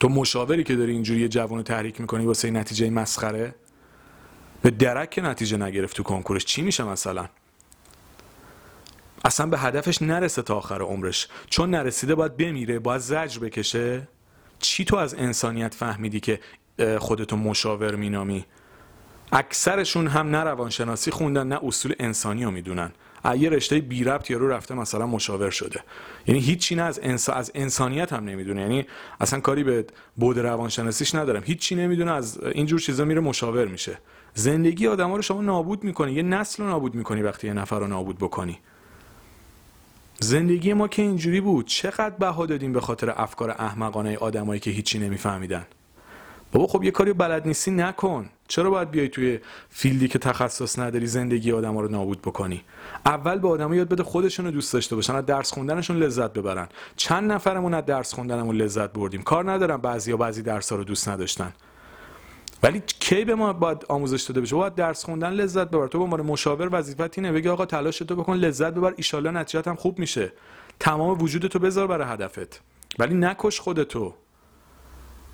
تو 0.00 0.08
مشاوری 0.08 0.64
که 0.64 0.76
داری 0.76 0.92
اینجوری 0.92 1.28
جوانو 1.28 1.62
تحریک 1.62 2.00
می‌کنی 2.00 2.26
واسه 2.26 2.50
نتیجه 2.50 2.90
مسخره؟ 2.90 3.54
به 4.62 4.70
درک 4.70 5.20
نتیجه 5.22 5.56
نگرفت 5.56 5.96
تو 5.96 6.02
کنکورش. 6.02 6.44
چی 6.44 6.62
میشه 6.62 6.84
مثلا؟ 6.84 7.28
اصلا 9.24 9.46
به 9.46 9.58
هدفش 9.58 10.02
نرسه 10.02 10.42
تا 10.42 10.56
آخر 10.56 10.82
عمرش. 10.82 11.28
چون 11.50 11.70
نرسیده 11.70 12.14
باید 12.14 12.36
بمیره 12.36 12.78
باید 12.78 13.00
زجر 13.00 13.40
بکشه. 13.40 14.08
چی 14.58 14.84
تو 14.84 14.96
از 14.96 15.14
انسانیت 15.14 15.74
فهمیدی 15.74 16.20
که 16.20 16.40
خودتو 16.98 17.36
مشاور 17.36 17.94
مینامی. 17.94 18.44
اکثرشون 19.32 20.06
هم 20.06 20.30
نه 20.30 20.42
روانشناسی 20.42 21.10
خوندن 21.10 21.46
نه 21.46 21.58
اصول 21.62 21.94
انسانی 21.98 22.44
رو 22.44 22.50
می‌دونن. 22.50 22.92
یه 23.38 23.50
رشته 23.50 23.80
بی 23.80 24.04
ربط 24.04 24.30
یارو 24.30 24.48
رفته 24.48 24.74
مثلا 24.74 25.06
مشاور 25.06 25.50
شده. 25.50 25.80
یعنی 26.26 26.40
هیچی 26.40 26.74
نه 26.74 26.82
از, 26.82 27.00
انس... 27.02 27.28
از 27.28 27.52
انسانیت 27.54 28.12
هم 28.12 28.24
نمی‌دونه. 28.24 28.60
یعنی 28.60 28.86
اصلا 29.20 29.40
کاری 29.40 29.64
به 29.64 29.86
بود 30.16 30.38
روانشناسیش 30.38 31.14
ندارم. 31.14 31.42
هیچی 31.44 31.74
نمی‌دونه 31.74 32.12
از 32.12 32.38
اینجور 32.38 32.80
چیزا 32.80 33.04
میره 33.04 33.20
مشاور 33.20 33.66
میشه. 33.66 33.98
زندگی 34.34 34.86
آدما 34.86 35.16
رو 35.16 35.22
شما 35.22 35.42
نابود 35.42 35.84
می‌کنی. 35.84 36.12
یه 36.12 36.22
نسل 36.22 36.62
رو 36.62 36.68
نابود 36.68 36.94
می‌کنی 36.94 37.22
وقتی 37.22 37.46
یه 37.46 37.52
نفر 37.52 37.78
رو 37.78 37.86
نابود 37.86 38.18
بکنی. 38.18 38.58
زندگی 40.20 40.72
ما 40.72 40.88
که 40.88 41.02
اینجوری 41.02 41.40
بود 41.40 41.66
چقدر 41.66 42.14
بها 42.18 42.46
دادیم 42.46 42.72
به 42.72 42.80
خاطر 42.80 43.14
افکار 43.16 43.50
احمقانه 43.50 44.16
آدمایی 44.16 44.60
که 44.60 44.70
هیچی 44.70 44.98
نمیفهمیدن؟ 44.98 45.66
بابا 46.52 46.66
خب 46.66 46.84
یه 46.84 46.90
کاری 46.90 47.12
بلد 47.12 47.46
نیستی 47.46 47.70
نکن. 47.70 48.30
چرا 48.48 48.70
باید 48.70 48.90
بیای 48.90 49.08
توی 49.08 49.38
فیلدی 49.70 50.08
که 50.08 50.18
تخصص 50.18 50.78
نداری 50.78 51.06
زندگی 51.06 51.52
آدم 51.52 51.78
رو 51.78 51.88
نابود 51.88 52.22
بکنی؟ 52.22 52.62
اول 53.06 53.38
به 53.38 53.48
آدم 53.48 53.72
یاد 53.74 53.88
بده 53.88 54.02
خودشون 54.02 54.46
رو 54.46 54.50
دوست 54.50 54.72
داشته 54.72 54.96
باشن 54.96 55.14
از 55.14 55.26
درس 55.26 55.52
خوندنشون 55.52 55.96
لذت 55.96 56.32
ببرن. 56.32 56.68
چند 56.96 57.32
نفرمون 57.32 57.74
از 57.74 57.86
درس 57.86 58.14
خوندنمون 58.14 58.56
لذت 58.56 58.92
بردیم؟ 58.92 59.22
کار 59.22 59.52
ندارم 59.52 59.80
بعضی 59.80 60.10
یا 60.10 60.16
بعضی 60.16 60.42
درس 60.42 60.72
ها 60.72 60.78
رو 60.78 60.84
دوست 60.84 61.08
نداشتن. 61.08 61.52
ولی 62.62 62.82
کی 62.86 63.24
به 63.24 63.34
ما 63.34 63.52
باید 63.52 63.84
آموزش 63.88 64.22
داده 64.22 64.40
بشه؟ 64.40 64.56
باید 64.56 64.74
درس 64.74 65.04
خوندن 65.04 65.30
لذت 65.30 65.70
ببر. 65.70 65.86
تو 65.86 65.98
به 65.98 66.04
عنوان 66.04 66.22
مشاور 66.22 66.68
وظیفت 66.72 67.18
اینه 67.18 67.32
بگی 67.32 67.48
آقا 67.48 67.66
تلاش 67.66 67.98
تو 67.98 68.16
بکن 68.16 68.34
لذت 68.34 68.72
ببر 68.74 68.94
ایشالله 68.96 69.30
نتیجت 69.30 69.68
هم 69.68 69.76
خوب 69.76 69.98
میشه. 69.98 70.32
تمام 70.80 71.22
وجود 71.22 71.46
تو 71.46 71.58
بذار 71.58 71.86
برای 71.86 72.06
هدفت. 72.12 72.60
ولی 72.98 73.14
نکش 73.14 73.60
خودتو. 73.60 74.14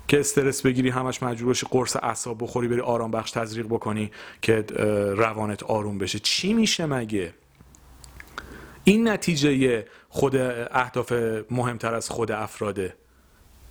که 0.07 0.19
استرس 0.19 0.61
بگیری 0.61 0.89
همش 0.89 1.23
مجبور 1.23 1.47
باشی 1.47 1.67
قرص 1.69 1.95
اعصاب 1.95 2.43
بخوری 2.43 2.67
بری 2.67 2.79
آرام 2.79 3.11
بخش 3.11 3.31
تزریق 3.31 3.65
بکنی 3.65 4.11
که 4.41 4.65
روانت 5.17 5.63
آروم 5.63 5.97
بشه. 5.97 6.19
چی 6.19 6.53
میشه 6.53 6.85
مگه؟ 6.85 7.33
این 8.83 9.07
نتیجه 9.07 9.85
خود 10.09 10.35
اهداف 10.71 11.11
مهمتر 11.51 11.93
از 11.93 12.09
خود 12.09 12.31
افراده. 12.31 12.95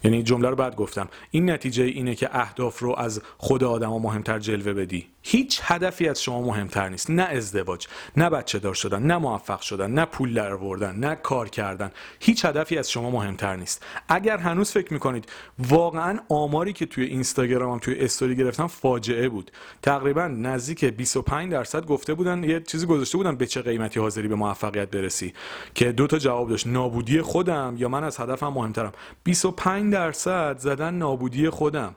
یعنی 0.05 0.23
جمله 0.23 0.49
رو 0.49 0.57
بعد 0.57 0.77
گفتم. 0.77 1.09
این 1.31 1.51
نتیجه 1.51 1.85
اینه 1.85 2.15
که 2.15 2.29
اهداف 2.33 2.79
رو 2.79 2.95
از 2.99 3.23
خود 3.39 3.65
آدما 3.65 3.99
مهمتر 3.99 4.39
جلوه 4.39 4.73
بدی. 4.73 5.07
هیچ 5.23 5.61
هدفی 5.63 6.09
از 6.09 6.23
شما 6.23 6.41
مهمتر 6.41 6.89
نیست. 6.89 7.11
نه 7.11 7.23
ازدواج 7.23 7.87
نه 8.17 8.31
بچه 8.31 8.59
دار 8.59 8.75
شدن 8.75 9.03
نه 9.03 9.19
موفق 9.19 9.61
شدن 9.61 9.91
نه 9.91 10.05
پول 10.05 10.35
در 10.35 10.53
آوردن 10.53 10.95
نه 10.97 11.15
کار 11.15 11.49
کردن. 11.49 11.91
هیچ 12.21 12.45
هدفی 12.45 12.79
از 12.79 12.91
شما 12.91 13.11
مهمتر 13.11 13.57
نیست. 13.57 13.83
اگر 14.09 14.39
هنوز 14.39 14.71
فکر 14.71 14.93
می‌کنید 14.93 15.29
واقعا 15.59 16.19
آماری 16.29 16.73
که 16.73 16.87
توی 16.87 17.05
اینستاگرام 17.05 17.79
توی 17.79 18.01
استوری 18.01 18.37
گرفتم 18.37 18.67
فاجعه 18.67 19.29
بود. 19.29 19.51
تقریبا 19.83 20.29
نزدیک 20.29 20.85
25 20.85 21.53
درصد 21.53 21.87
گفته 21.87 22.15
بودن 22.15 22.45
یه 22.45 22.61
چیزی 22.61 22.87
گذاشته 22.87 23.19
بودن 23.19 23.37
به 23.37 23.47
چه 23.47 23.63
قیمتی 23.63 24.01
حاضری 24.01 24.29
به 24.29 24.35
موفقیت 24.35 24.91
برسی. 24.91 25.33
که 25.75 25.93
دو 25.93 26.07
تا 26.07 26.19
جواب 26.19 26.49
داشت 26.49 26.67
نابودی 26.67 27.23
خودم 27.23 27.75
یا 27.79 27.89
من 27.89 28.05
از 28.05 28.21
هدفم 28.21 28.49
مهمترم. 28.49 28.93
25 29.25 29.93
درصد 29.93 30.59
زدن 30.59 30.95
نابودی 30.95 31.51
خودم. 31.51 31.95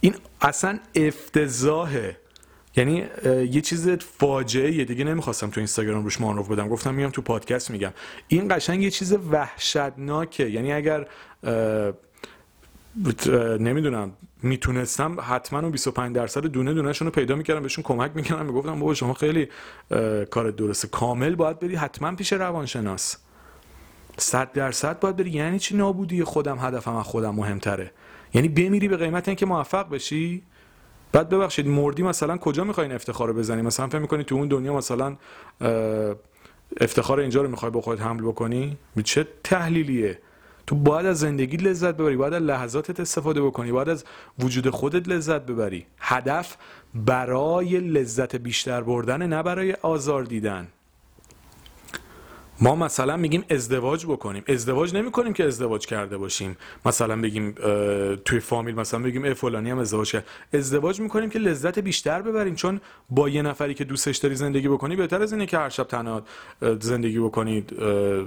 این 0.00 0.14
اصلا 0.40 0.78
افتضاحه 0.94 2.16
یعنی 2.76 3.04
یه 3.24 3.60
چیز 3.60 3.88
فاجعه 3.88 4.72
یه 4.72 4.84
دیگه 4.84 5.04
نمی‌خواستم 5.04 5.50
تو 5.50 5.60
اینستاگرام 5.60 6.04
روش 6.04 6.20
معروف 6.20 6.50
بدم. 6.50 6.68
گفتم 6.68 6.94
میام 6.94 7.10
تو 7.10 7.22
پادکست 7.22 7.70
میگم. 7.70 7.92
این 8.28 8.56
قشنگ 8.56 8.82
یه 8.82 8.90
چیز 8.90 9.12
وحشتناکه. 9.12 10.50
یعنی 10.50 10.72
اگر 10.72 11.06
نمی‌دونم 13.60 14.12
می‌تونستم 14.42 15.16
حتما 15.20 15.58
اون 15.58 15.70
25 15.70 16.16
درصد 16.16 16.40
دونه 16.40 16.74
دونهشون 16.74 17.06
رو 17.06 17.12
پیدا 17.12 17.34
می‌کردم 17.34 17.62
بهشون 17.62 17.84
کمک 17.84 18.10
می‌کردم. 18.14 18.46
می‌گفتم 18.46 18.80
بابا 18.80 18.94
شما 18.94 19.14
خیلی 19.14 19.48
کار 20.30 20.50
درسته. 20.50 20.88
کامل 20.88 21.34
باید 21.34 21.60
بری 21.60 21.74
حتما 21.74 22.14
پیش 22.14 22.32
روانشناس. 22.32 23.16
صد 24.16 24.52
درصد 24.52 25.00
باید 25.00 25.16
بری. 25.16 25.30
یعنی 25.30 25.58
چی 25.58 25.76
نابودی؟ 25.76 26.24
خودم 26.24 26.58
هدفم 26.58 26.96
از 26.96 27.06
خودم 27.06 27.34
مهمتره. 27.34 27.92
یعنی 28.34 28.48
بمیری 28.48 28.88
به 28.88 28.96
قیمت 28.96 29.28
اینکه 29.28 29.46
موفق 29.46 29.90
بشی. 29.90 30.42
بعد 31.12 31.28
ببخشید 31.28 31.66
مردی 31.68 32.02
مثلا 32.02 32.36
کجا 32.36 32.64
می‌خواین 32.64 32.92
افتخار 32.92 33.28
رو 33.28 33.34
بزنی؟ 33.34 33.62
مثلا 33.62 33.86
فکر 33.86 33.98
می‌کنی 33.98 34.24
تو 34.24 34.34
اون 34.34 34.48
دنیا 34.48 34.74
مثلا 34.74 35.16
افتخار 36.80 37.20
اینجا 37.20 37.42
رو 37.42 37.48
می‌خوای 37.48 37.70
با 37.70 37.80
خودت 37.80 38.02
حمل 38.02 38.22
بکنی؟ 38.22 38.76
چه 39.04 39.28
تحلیلیه؟ 39.44 40.18
تو 40.66 40.74
باید 40.76 41.06
از 41.06 41.18
زندگی 41.18 41.56
لذت 41.56 41.94
ببری 41.94 42.16
باید 42.16 42.34
از 42.34 42.42
لحظاتت 42.42 43.00
استفاده 43.00 43.42
بکنی 43.42 43.72
باید 43.72 43.88
از 43.88 44.04
وجود 44.38 44.70
خودت 44.70 45.08
لذت 45.08 45.46
ببری. 45.46 45.86
هدف 45.98 46.56
برای 46.94 47.80
لذت 47.80 48.36
بیشتر 48.36 48.80
بردن 48.80 49.26
نه 49.26 49.42
برای 49.42 49.72
آزار 49.72 50.24
دیدن. 50.24 50.68
ما 52.60 52.74
مثلا 52.74 53.16
میگیم 53.16 53.44
ازدواج 53.50 54.06
بکنیم. 54.06 54.42
ازدواج 54.48 54.94
نمی 54.94 55.10
کنیم 55.10 55.32
که 55.32 55.44
ازدواج 55.44 55.86
کرده 55.86 56.16
باشیم. 56.16 56.56
مثلا 56.86 57.16
بگیم 57.16 57.54
توی 58.24 58.40
فامیل 58.40 58.74
مثلا 58.74 59.00
بگیم 59.00 59.24
ای 59.24 59.34
فلانی 59.34 59.70
هم 59.70 59.78
ازدواج 59.78 60.12
کرد. 60.12 60.24
ازدواج 60.54 61.00
می‌کنیم 61.00 61.30
که 61.30 61.38
لذت 61.38 61.78
بیشتر 61.78 62.22
ببریم. 62.22 62.54
چون 62.54 62.80
با 63.10 63.28
یه 63.28 63.42
نفری 63.42 63.74
که 63.74 63.84
دوستش 63.84 64.16
داری 64.16 64.34
زندگی 64.34 64.68
بکنی 64.68 64.96
بهتر 64.96 65.22
از 65.22 65.32
اینه 65.32 65.46
که 65.46 65.58
هر 65.58 65.68
شب 65.68 65.84
تنها 65.84 66.22
زندگی 66.80 67.18
بکنید 67.18 67.72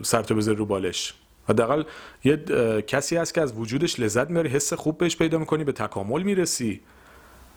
سرتو 0.01 0.35
بذاری 0.35 0.57
رو 0.57 0.65
بالش. 0.65 1.13
حداقل 1.49 1.83
یه 2.23 2.37
کسی 2.87 3.17
هست 3.17 3.33
که 3.33 3.41
از 3.41 3.53
وجودش 3.57 3.99
لذت 3.99 4.29
می‌بری 4.29 4.49
حس 4.49 4.73
خوب 4.73 4.97
بهش 4.97 5.17
پیدا 5.17 5.37
می‌کنی 5.37 5.63
به 5.63 5.71
تکامل 5.71 6.23
می‌رسی. 6.23 6.81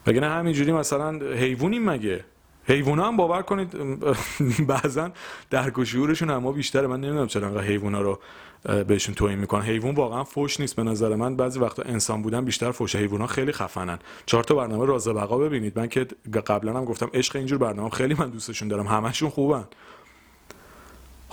نه 0.06 0.28
همینجوری 0.28 0.72
مثلا 0.72 1.18
حیوانیم 1.34 1.90
مگه؟ 1.90 2.24
حیوونا 2.66 3.08
هم 3.08 3.16
باور 3.16 3.42
کنید 3.42 3.74
بعضا 4.66 5.10
درک 5.50 5.78
و 5.78 5.84
شعورشون 5.84 6.30
اما 6.30 6.52
بیشتره. 6.52 6.86
من 6.86 7.00
نمی‌دونم 7.00 7.26
چرا 7.26 7.48
انقدر 7.48 7.76
رو 7.78 8.20
بهشون 8.88 9.14
توهین 9.14 9.38
می‌کنن. 9.38 9.62
حیوان 9.62 9.94
واقعا 9.94 10.24
فوش 10.24 10.60
نیست 10.60 10.76
به 10.76 10.82
نظر 10.82 11.14
من. 11.14 11.36
بعضی 11.36 11.58
وقتا 11.60 11.82
انسان 11.82 12.22
بودن 12.22 12.44
بیشتر 12.44 12.70
فوش 12.70 12.96
حیوونا 12.96 13.26
خیلی 13.26 13.52
خفنن. 13.52 13.98
چهار 14.26 14.44
تا 14.44 14.54
برنامه 14.54 14.86
راز 14.86 15.08
بقا 15.08 15.38
ببینید. 15.38 15.78
من 15.78 15.88
که 15.88 16.06
قبلا 16.46 16.72
هم 16.72 16.84
گفتم 16.84 17.10
عشق 17.14 17.36
اینجور 17.36 17.58
برنامه 17.58 17.90
خیلی 17.90 18.14
من 18.18 18.30
دوستشون 18.30 18.68
دارم. 18.68 18.86
همشون 18.86 19.30
خوبن. 19.30 19.64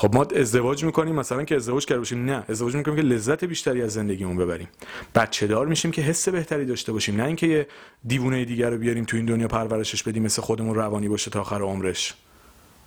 خب 0.01 0.15
ما 0.15 0.23
ازدواج 0.35 0.83
می‌کنیم 0.83 1.15
مثلا 1.15 1.43
که 1.43 1.55
ازدواج 1.55 1.85
کرده 1.85 1.99
باشیم 1.99 2.25
نه. 2.25 2.43
ازدواج 2.49 2.75
می‌کنیم 2.75 2.97
که 2.97 3.03
لذت 3.03 3.43
بیشتری 3.43 3.81
از 3.81 3.93
زندگیمون 3.93 4.37
ببریم. 4.37 4.67
بچه 5.15 5.47
دار 5.47 5.67
میشیم 5.67 5.91
که 5.91 6.01
حس 6.01 6.29
بهتری 6.29 6.65
داشته 6.65 6.91
باشیم 6.91 7.15
نه 7.15 7.23
اینکه 7.23 7.47
یه 7.47 7.67
دیوونه 8.07 8.45
دیگر 8.45 8.69
رو 8.69 8.77
بیاریم 8.77 9.05
تو 9.05 9.17
این 9.17 9.25
دنیا 9.25 9.47
پرورشش 9.47 10.03
بدیم 10.03 10.23
مثل 10.23 10.41
خودمون 10.41 10.75
روانی 10.75 11.09
باشه 11.09 11.31
تا 11.31 11.41
آخر 11.41 11.61
عمرش. 11.61 12.13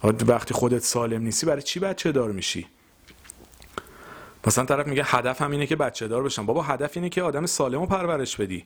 وقتی 0.05 0.55
خودت 0.55 0.83
سالم 0.83 1.22
نیستی 1.22 1.46
برای 1.46 1.62
چی 1.62 1.81
بچه 1.81 2.12
دار 2.12 2.33
میشی؟ 2.33 2.66
مثلا 4.46 4.64
طرف 4.64 4.87
میگه 4.87 5.03
هدف 5.07 5.42
هم 5.42 5.50
اینه 5.50 5.66
که 5.66 5.77
بچه 5.77 6.09
دار 6.09 6.22
بشم. 6.22 6.46
بابا 6.46 6.62
هدف 6.62 6.90
اینه 6.94 7.09
که 7.09 7.22
آدم 7.22 7.46
سالم 7.46 7.81
رو 7.81 7.87
پرورش 7.87 8.37
بدی. 8.37 8.64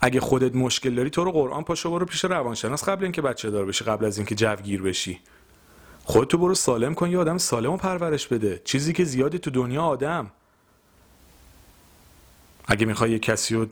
اگه 0.00 0.20
خودت 0.20 0.54
مشکل 0.54 0.94
داری 0.94 1.10
تو 1.10 1.24
رو 1.24 1.32
قرآن 1.32 1.64
پاشو 1.64 1.90
برو 1.90 2.06
پیش 2.06 2.24
روانشناس 2.24 2.88
قبل 2.88 3.02
اینکه 3.02 3.22
بچه 3.22 3.50
دار 3.50 3.64
بشی 3.64 3.84
قبل 3.84 4.04
از 4.04 4.18
اینکه 4.18 4.34
جوگیر 4.34 4.82
بشی. 4.82 5.20
خودتو 6.04 6.38
برو 6.38 6.54
سالم 6.54 6.94
کن 6.94 7.10
یه 7.10 7.18
آدم 7.18 7.38
سالم 7.38 7.70
رو 7.70 7.76
پرورش 7.76 8.26
بده. 8.26 8.60
چیزی 8.64 8.92
که 8.92 9.04
زیادی 9.04 9.38
تو 9.38 9.50
دنیا 9.50 9.82
آدم. 9.82 10.30
اگه 12.66 12.86
می‌خوای 12.86 13.10
یه 13.10 13.18
کسی 13.18 13.54
رو 13.54 13.66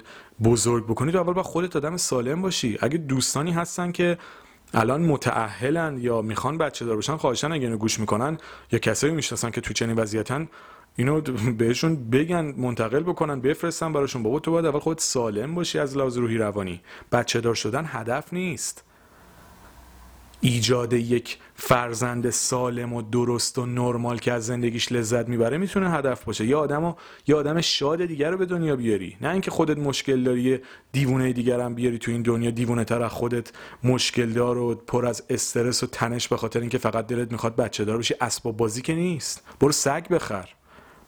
بزرگ 0.45 0.85
بکنی 0.85 1.13
تو 1.13 1.19
اول 1.19 1.33
با 1.33 1.43
خودت 1.43 1.77
آدم 1.77 1.97
سالم 1.97 2.43
باشی. 2.43 2.79
اگه 2.81 2.99
دوستانی 2.99 3.53
هستن 3.53 3.93
که 3.93 4.19
الان 4.75 5.03
متعهلن 5.03 5.99
یا 5.99 6.23
می‌خوان 6.23 6.59
بچه 6.59 6.85
دار 6.85 6.97
باشن 6.97 7.17
خواهشن 7.17 7.53
اگه 7.53 7.65
اینو 7.65 7.77
گوش 7.77 8.01
می‌کنن 8.01 8.39
یا 8.73 8.79
کسایی 8.79 9.13
می‌شناسن 9.13 9.51
که 9.51 9.61
تو 9.61 9.75
چنین 9.75 9.97
وضعیتن 9.97 10.49
اینو 10.97 11.21
بهشون 11.59 12.11
بگن 12.11 12.55
منتقل 12.57 13.03
بکنن 13.03 13.41
بفرستن 13.41 13.93
براشون. 13.93 14.23
بابا 14.23 14.39
تو 14.39 14.51
باید 14.51 14.67
اول 14.67 14.79
خودت 14.79 15.01
سالم 15.01 15.55
باشی 15.55 15.79
از 15.79 15.97
لحاظ 15.97 16.19
روحی 16.19 16.39
روانی. 16.39 16.81
بچه 17.13 17.41
دار 17.41 17.55
شدن 17.55 17.85
هدف 17.87 18.33
نیست. 18.33 18.85
ایجاد 20.41 20.93
یک 20.93 21.39
فرزند 21.55 22.31
سالم 22.31 22.93
و 22.93 23.03
درست 23.03 23.59
و 23.59 23.67
نرمال 23.67 24.19
که 24.19 24.33
از 24.33 24.47
زندگیش 24.47 24.93
لذت 24.93 25.29
می‌بره 25.29 25.59
می‌تونه 25.59 25.91
هدف 25.91 26.25
باشه. 26.25 26.47
یا 26.47 26.61
آدم 26.61 26.97
یا 27.27 27.39
آدم 27.39 27.61
شاد 27.61 28.07
دیگر 28.07 28.31
رو 28.31 28.37
به 28.37 28.47
دنیا 28.47 28.77
بیاری. 28.77 29.17
نه 29.21 29.29
اینکه 29.29 29.51
خودت 29.51 29.79
مشکل 29.79 30.23
داری 30.23 30.59
دیوونه 30.93 31.33
دیگر 31.33 31.61
هم 31.61 31.75
بیاری 31.75 31.99
تو 31.99 32.11
این 32.11 32.23
دنیا. 32.23 32.51
دیوونه 32.51 32.85
تر 32.85 33.03
از 33.03 33.11
خودت 33.11 33.53
مشکل 33.85 34.31
دار 34.31 34.59
و 34.59 34.75
پر 34.75 35.07
از 35.07 35.23
استرس 35.31 35.83
و 35.83 35.87
تنش 35.87 36.29
به 36.29 36.37
خاطر 36.37 36.61
اینکه 36.61 36.79
فقط 36.79 37.07
دلت 37.07 37.33
می‌خواد 37.33 37.57
بچه 37.57 37.85
دار 37.85 37.99
بشی. 37.99 38.15
اسباب 38.21 38.57
بازی 38.57 38.83
که 38.83 38.95
نیست. 38.95 39.43
برو 39.61 39.73
سگ 39.73 40.09
بخر. 40.09 40.49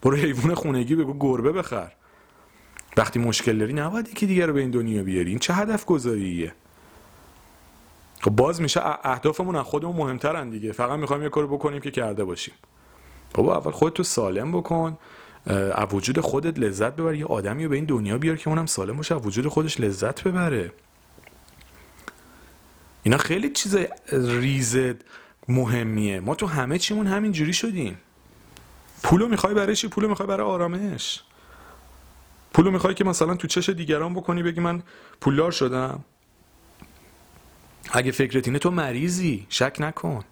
برو 0.02 0.16
حیوان 0.16 0.54
خونگی 0.54 0.94
بگو 0.94 1.16
گربه 1.20 1.52
بخر. 1.52 1.92
وقتی 2.96 3.18
مشکل 3.18 3.58
داری 3.58 3.72
نباید 3.72 4.08
یکی 4.08 4.26
دیگر 4.26 4.46
رو 4.46 4.52
به 4.52 4.60
این 4.60 4.70
دنیا 4.70 5.02
بیاری. 5.02 5.30
این 5.30 5.38
چه 5.38 5.54
هدف 5.54 5.84
گذاریه 5.84 6.54
خب 8.22 8.30
باز 8.30 8.60
میشه 8.60 8.80
اهدافمون 9.04 9.56
از 9.56 9.64
خودمون 9.64 9.96
مهمترن 9.96 10.50
دیگه. 10.50 10.72
فقط 10.72 10.98
می‌خوایم 10.98 11.22
یه 11.22 11.28
کارو 11.28 11.48
بکنیم 11.48 11.80
که 11.80 11.90
کرده 11.90 12.24
باشیم. 12.24 12.54
بابا 13.34 13.56
اول 13.56 13.70
خودتو 13.70 14.02
سالم 14.02 14.52
بکن. 14.52 14.98
از 15.46 15.88
وجود 15.92 16.20
خودت 16.20 16.58
لذت 16.58 16.96
ببر. 16.96 17.14
یه 17.14 17.26
آدمی 17.26 17.64
رو 17.64 17.70
به 17.70 17.76
این 17.76 17.84
دنیا 17.84 18.18
بیار 18.18 18.36
که 18.36 18.50
اونم 18.50 18.66
سالم 18.66 18.96
باشه. 18.96 19.14
از 19.14 19.26
وجود 19.26 19.48
خودش 19.48 19.80
لذت 19.80 20.22
ببره. 20.22 20.72
اینا 23.02 23.16
خیلی 23.16 23.50
چیز 23.50 23.76
ریز 24.12 24.76
مهمیه. 25.48 26.20
ما 26.20 26.34
تو 26.34 26.46
همه 26.46 26.78
چیمون 26.78 27.06
همین 27.06 27.32
جوری 27.32 27.52
شدیم. 27.52 27.98
پولو 29.02 29.28
می‌خوای 29.28 29.54
برای 29.54 29.76
چی؟ 29.76 29.88
پولو 29.88 30.08
می‌خوای 30.08 30.28
برای 30.28 30.46
آرامش. 30.46 31.22
پولو 32.54 32.70
می‌خوای 32.70 32.94
که 32.94 33.04
مثلا 33.04 33.34
تو 33.34 33.46
چش 33.46 33.68
دیگران 33.68 34.14
بکنی 34.14 34.42
بگی 34.42 34.60
من 34.60 34.82
پولدار 35.20 35.50
شدم. 35.50 36.04
اگه 37.90 38.10
فکرت 38.10 38.46
اینه 38.46 38.58
تو 38.58 38.70
مریضی 38.70 39.46
شک 39.48 39.76
نکن. 39.80 40.24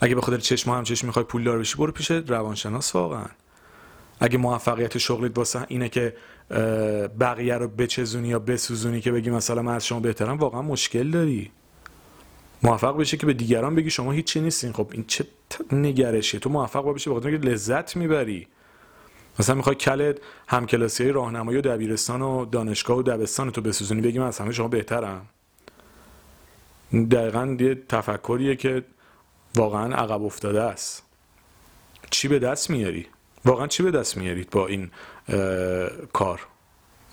اگه 0.00 0.14
به 0.14 0.20
خاطر 0.20 0.38
چشم 0.38 0.70
هم 0.70 0.84
چشم 0.84 1.06
می‌خوای 1.06 1.24
پولدار 1.24 1.58
بشی 1.58 1.76
برو 1.76 1.92
پیش 1.92 2.10
روانشناس 2.10 2.94
واقعا. 2.94 3.26
اگه 4.20 4.38
موفقیت 4.38 4.98
شغلیت 4.98 5.38
واسه 5.38 5.66
اینه 5.68 5.88
که 5.88 6.16
بقیه 7.20 7.54
رو 7.54 7.68
بچزونی 7.68 8.28
یا 8.28 8.38
بسوزونی 8.38 9.00
که 9.00 9.12
بگی 9.12 9.30
مثلا 9.30 9.62
من 9.62 9.74
از 9.74 9.86
شما 9.86 10.00
بهترم 10.00 10.36
واقعا 10.36 10.62
مشکل 10.62 11.10
داری. 11.10 11.50
موفق 12.62 12.96
بشه 12.96 13.16
که 13.16 13.26
به 13.26 13.32
دیگران 13.32 13.74
بگی 13.74 13.90
شما 13.90 14.12
هیچی 14.12 14.40
نیستین. 14.40 14.72
خب 14.72 14.88
این 14.92 15.04
چه 15.06 15.26
نگرشیه؟ 15.72 16.40
تو 16.40 16.50
موفق 16.50 16.94
بشی 16.94 17.10
بخاطر 17.10 17.30
که 17.30 17.36
لذت 17.36 17.96
می‌بری. 17.96 18.46
مثلا 19.38 19.54
می‌خوای 19.54 19.76
کلت 19.76 20.18
همکلاسی 20.48 21.02
های 21.02 21.12
راهنمایی 21.12 21.58
و 21.58 21.60
دبیرستان 21.60 22.22
و 22.22 22.44
دانشگاه 22.44 22.98
و 22.98 23.02
دبستان 23.02 23.50
تو 23.50 23.60
بسوزونی 23.60 24.00
بگی 24.00 24.18
من 24.18 24.26
از 24.26 24.38
همه 24.38 24.52
شما 24.52 24.68
بهترم. 24.68 25.26
دقیقا 26.92 27.56
یه 27.60 27.74
تفکریه 27.88 28.56
که 28.56 28.84
واقعا 29.56 29.94
عقب 29.94 30.22
افتاده 30.22 30.62
است. 30.62 31.02
چی 32.10 32.28
به 32.28 32.38
دست 32.38 32.70
میاری؟ 32.70 33.06
واقعا 33.44 33.66
چی 33.66 33.82
به 33.82 33.90
دست 33.90 34.16
میارید 34.16 34.50
با 34.50 34.66
این 34.66 34.90
کار؟ 36.12 36.40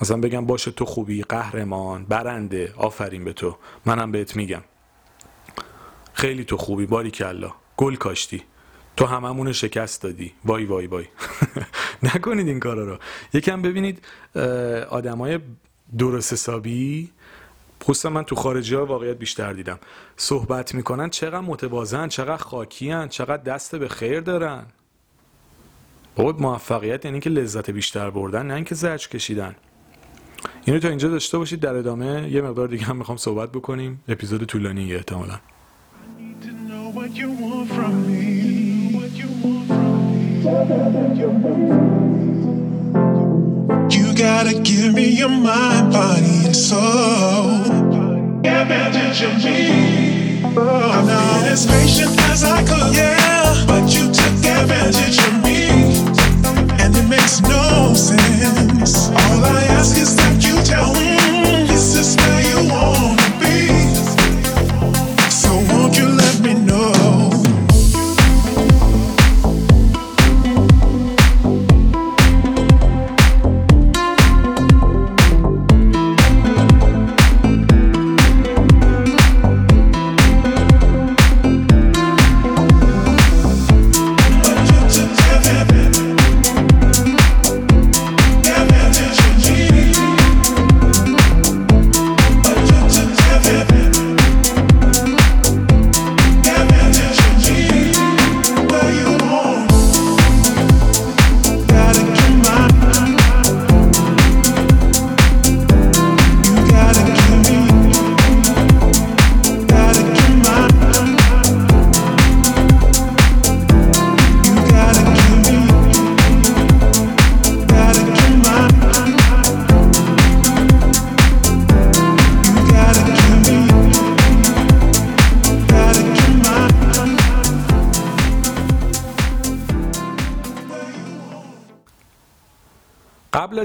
مثلا 0.01 0.17
بگم 0.17 0.45
باشه 0.45 0.71
تو 0.71 0.86
خوبی 0.86 1.23
قهرمان 1.23 2.05
برنده 2.05 2.73
آفرین 2.77 3.23
به 3.23 3.33
تو. 3.33 3.57
منم 3.86 4.12
بهت 4.12 4.36
میگم. 4.36 4.63
خیلی 6.13 6.43
تو 6.43 6.57
خوبی 6.57 6.86
باری 6.86 7.12
کلا 7.12 7.51
گل 7.77 7.95
کاشتی. 7.95 8.43
تو 8.97 9.05
هممون 9.05 9.51
شکست 9.51 10.01
دادی. 10.01 10.33
وای 10.45 10.65
وای 10.65 10.88
وای. 10.88 11.05
نکنید 12.03 12.47
این 12.47 12.59
کارا 12.59 12.86
رو. 12.86 12.97
یکم 13.33 13.62
ببینید 13.62 14.05
آدمای 14.89 15.39
درست 15.97 16.33
حسابی 16.33 17.09
خصوصا 17.84 18.10
من 18.10 18.24
تو 18.24 18.36
خارجی 18.36 18.76
ها 18.76 18.86
واقعیت 18.86 19.17
بیشتر 19.17 19.54
دیدم. 19.54 19.80
صحبت 20.17 20.76
می‌کنن 20.76 21.10
چقدر 21.10 21.39
متوازن 21.39 22.08
چقدر 22.08 22.38
خاکیان 22.38 23.10
چقدر 23.10 23.43
دست 23.43 23.76
به 23.76 23.88
خیر 23.88 24.19
دارن. 24.19 24.65
بابا 26.15 26.39
موفقیت 26.39 27.06
یعنی 27.06 27.19
که 27.19 27.30
لذت 27.30 27.69
بیشتر 27.69 28.10
بردن 28.10 28.46
نه 28.46 28.54
اینکه 28.54 28.76
زرچ 28.76 29.08
کشیدن. 29.08 29.56
اینو 30.65 30.80
تا 30.80 30.89
اینجا 30.89 31.10
داشته 31.10 31.38
باشید 31.38 31.60
در 31.60 31.76
ادامه. 31.76 32.30
یه 32.32 32.41
مقدار 32.41 32.67
دیگه 32.67 32.84
هم 32.84 32.98
می‌خوام 32.98 33.17
صحبت 33.17 33.52
بکنیم. 33.52 34.04
اپیزود 34.08 34.43
طولانی 34.43 34.96
احتمالا. 34.96 35.39
You 41.15 42.03
gotta 44.15 44.60
give 44.60 44.93
me 44.93 45.10
your 45.10 45.30
mind, 45.30 45.91
body, 45.91 46.45
and 46.45 46.56
soul. 46.56 47.62
Advantage 48.45 49.23
of 49.23 49.43
me. 49.43 50.43
I'm 50.45 51.08
not 51.08 51.43
as 51.47 51.65
patient 51.65 52.19
as 52.30 52.43
I 52.43 52.62
could, 52.63 52.95
yeah, 52.95 53.65
but 53.65 53.89
you 53.93 54.12
took 54.12 54.34
advantage 54.45 55.17
of 55.19 55.43
me. 55.43 55.69
and 56.82 56.95
it 56.95 57.08
makes 57.10 57.41
no 57.41 57.93
sense. 57.95 59.10
All 59.10 59.43
I 59.43 59.63
ask 59.78 59.97
is 59.97 60.15
that 60.15 60.43
you 60.45 60.62
tell 60.63 60.93
me, 60.93 61.73
is 61.73 61.95
this 61.95 62.15
where 62.17 62.33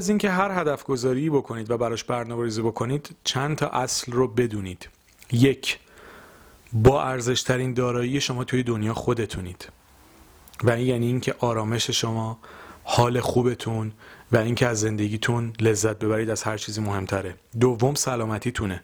اینکه 0.08 0.30
هر 0.30 0.60
هدف 0.60 0.84
گذاری 0.84 1.30
بکنید 1.30 1.70
و 1.70 1.78
براش 1.78 2.04
برنامه 2.04 2.44
ریزی 2.44 2.62
بکنید 2.62 3.16
چند 3.24 3.56
تا 3.56 3.68
اصل 3.68 4.12
رو 4.12 4.28
بدونید. 4.28 4.88
یک 5.32 5.78
با 6.72 7.04
ارزش 7.04 7.42
ترین 7.42 7.74
دارایی 7.74 8.20
شما 8.20 8.44
توی 8.44 8.62
دنیا 8.62 8.94
خودتونید. 8.94 9.68
و 10.64 10.70
این 10.70 10.86
یعنی 10.86 11.06
اینکه 11.06 11.34
آرامش 11.38 11.90
شما 11.90 12.38
حال 12.84 13.20
خوبتون 13.20 13.92
و 14.32 14.36
اینکه 14.36 14.66
از 14.66 14.80
زندگیتون 14.80 15.52
لذت 15.60 15.98
ببرید 15.98 16.30
از 16.30 16.42
هر 16.42 16.56
چیزی 16.56 16.80
مهمتره. 16.80 17.34
دوم 17.60 17.94
سلامتیتونه. 17.94 18.82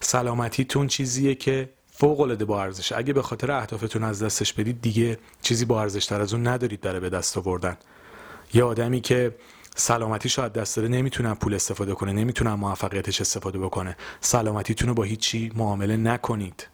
سلامتیتون 0.00 0.86
چیزیه 0.86 1.34
که 1.34 1.68
فوق 1.92 2.20
العاده 2.20 2.44
با 2.44 2.62
ارزشه 2.62 2.98
اگه 2.98 3.12
به 3.12 3.22
خاطر 3.22 3.50
اهدافتون 3.50 4.04
از 4.04 4.22
دستش 4.22 4.52
بدید 4.52 4.82
دیگه 4.82 5.18
چیزی 5.42 5.64
با 5.64 5.80
ارزش 5.80 6.06
تر 6.06 6.20
از 6.20 6.34
اون 6.34 6.46
ندارید 6.46 6.80
داره 6.80 7.00
به 7.00 7.10
دست 7.10 7.38
آوردن. 7.38 7.76
یه 8.54 8.64
آدمی 8.64 9.00
که 9.00 9.34
سلامتی 9.74 10.28
شاید 10.28 10.52
دست 10.52 10.76
داره 10.76 10.88
نمی‌تونه 10.88 11.34
پول 11.34 11.54
استفاده 11.54 11.94
کنه. 11.94 12.12
نمی‌تونه 12.12 12.54
موفقیتش 12.54 13.20
استفاده 13.20 13.58
بکنه. 13.58 13.96
سلامتیتون 14.20 14.88
رو 14.88 14.94
با 14.94 15.02
هیچی 15.02 15.52
معامله 15.54 15.96
نکنید. 15.96 16.68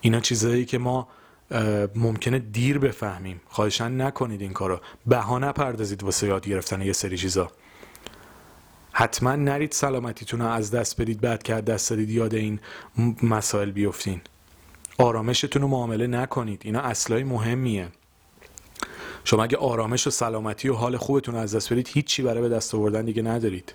اینا 0.00 0.20
چیزایی 0.20 0.64
که 0.64 0.78
ما 0.78 1.08
ممکنه 1.94 2.38
دیر 2.38 2.78
بفهمیم. 2.78 3.40
خواهشن 3.48 4.00
نکنید 4.00 4.40
این 4.40 4.52
کارو. 4.52 4.80
بها 5.06 5.38
نپردازید 5.38 6.02
واسه 6.02 6.26
یاد 6.26 6.46
گرفتن 6.46 6.82
یه 6.82 6.92
سری 6.92 7.16
چیزا. 7.16 7.50
حتما 8.92 9.36
نرید 9.36 9.72
سلامتیتون 9.72 10.40
رو 10.40 10.46
از 10.46 10.70
دست 10.70 11.00
بدید 11.00 11.20
بعد 11.20 11.42
که 11.42 11.54
دست 11.54 11.90
دادید 11.90 12.10
یاد 12.10 12.34
این 12.34 12.60
مسائل 13.22 13.70
بیفتین. 13.70 14.20
آرامشتون 14.98 15.62
رو 15.62 15.68
معامله 15.68 16.06
نکنید. 16.06 16.62
اینا 16.64 16.80
اصلای 16.80 17.24
مهمیه. 17.24 17.88
شما 19.24 19.42
اگه 19.42 19.56
آرامش 19.56 20.06
و 20.06 20.10
سلامتی 20.10 20.68
و 20.68 20.74
حال 20.74 20.96
خوبتون 20.96 21.34
از 21.34 21.54
دست 21.54 21.72
بدید 21.72 21.88
هیچی 21.88 22.22
برای 22.22 22.40
به 22.40 22.48
دست 22.48 22.74
آوردن 22.74 23.04
دیگه 23.04 23.22
ندارید. 23.22 23.74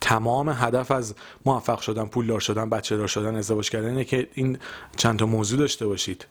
تمام 0.00 0.48
هدف 0.48 0.90
از 0.90 1.14
موفق 1.46 1.80
شدن 1.80 2.04
پولدار 2.04 2.40
شدن 2.40 2.70
بچه 2.70 2.96
دار 2.96 3.08
شدن 3.08 3.36
ازدواج 3.36 3.70
کردن 3.70 3.88
اینه 3.88 4.04
که 4.04 4.28
این 4.34 4.58
چند 4.96 5.18
تا 5.18 5.26
موضوع 5.26 5.58
داشته 5.58 5.86
باشید. 5.86 6.26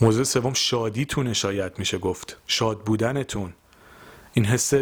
موضوع 0.00 0.24
سوم 0.24 0.52
شادیتونه 0.52 1.32
شاید 1.32 1.78
میشه 1.78 1.98
گفت. 1.98 2.36
شاد 2.46 2.80
بودنتون. 2.80 3.52
این 4.32 4.44
حس 4.44 4.72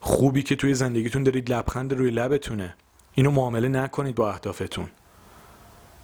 خوبی 0.00 0.42
که 0.42 0.56
توی 0.56 0.74
زندگیتون 0.74 1.22
دارید 1.22 1.52
لبخند 1.52 1.92
روی 1.92 2.10
لبتونه. 2.10 2.74
اینو 3.14 3.30
معامله 3.30 3.68
نکنید 3.68 4.14
با 4.14 4.30
اهدافتون. 4.30 4.88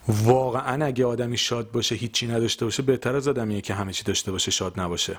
واقعا 0.08 0.84
اگه 0.84 1.06
آدمی 1.06 1.36
شاد 1.36 1.70
باشه 1.70 1.94
هیچی 1.94 2.26
نداشته 2.26 2.64
باشه 2.64 2.82
بهتر 2.82 3.16
از 3.16 3.28
آدمیه 3.28 3.60
که 3.60 3.74
همه 3.74 3.92
چی 3.92 4.04
داشته 4.04 4.32
باشه 4.32 4.50
شاد 4.50 4.80
نباشه. 4.80 5.18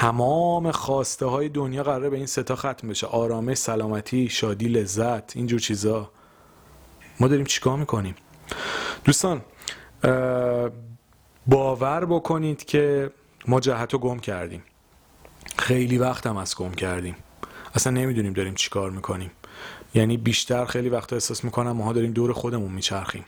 تمام 0.00 0.70
خواسته 0.70 1.26
های 1.26 1.48
دنیا 1.48 1.82
قراره 1.82 2.10
به 2.10 2.16
این 2.16 2.26
ستا 2.26 2.56
ختم 2.56 2.88
بشه. 2.88 3.06
آرامش 3.06 3.56
سلامتی 3.56 4.28
شادی 4.28 4.68
لذت 4.68 5.36
اینجور 5.36 5.60
چیزا. 5.60 6.10
ما 7.20 7.28
داریم 7.28 7.44
چیکار 7.44 7.76
می‌کنیم؟ 7.76 8.14
دوستان 9.04 9.40
باور 11.46 12.04
بکنید 12.04 12.64
که 12.64 13.10
ما 13.46 13.60
جهت 13.60 13.92
رو 13.92 13.98
گم 13.98 14.18
کردیم. 14.18 14.62
خیلی 15.58 15.98
وقت 15.98 16.26
هم 16.26 16.36
از 16.36 16.56
گم 16.56 16.72
کردیم. 16.72 17.16
اصلا 17.74 17.92
نمی‌دونیم 17.92 18.32
داریم 18.32 18.54
چی 18.54 18.70
کار 18.70 18.90
می‌کنیم. 18.90 19.30
یعنی 19.94 20.16
بیشتر 20.16 20.64
خیلی 20.64 20.88
وقتا 20.88 21.16
احساس 21.16 21.44
می‌کنم 21.44 21.72
ماها 21.72 21.92
داریم 21.92 22.12
دور 22.12 22.32
خودمون 22.32 22.72
میچرخیم. 22.72 23.24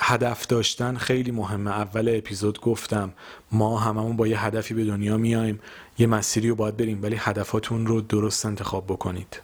هدف 0.00 0.46
داشتن 0.46 0.96
خیلی 0.96 1.30
مهمه. 1.30 1.70
اول 1.70 2.14
اپیزود 2.18 2.60
گفتم 2.60 3.12
ما 3.52 3.78
هممون 3.78 4.16
با 4.16 4.26
یه 4.26 4.44
هدفی 4.44 4.74
به 4.74 4.84
دنیا 4.84 5.16
میایم 5.16 5.60
یه 5.98 6.06
مسیری 6.06 6.48
رو 6.48 6.54
باید 6.54 6.76
بریم 6.76 7.02
ولی 7.02 7.16
هدفاتون 7.18 7.86
رو 7.86 8.00
درست 8.00 8.46
انتخاب 8.46 8.86
بکنید. 8.86 9.40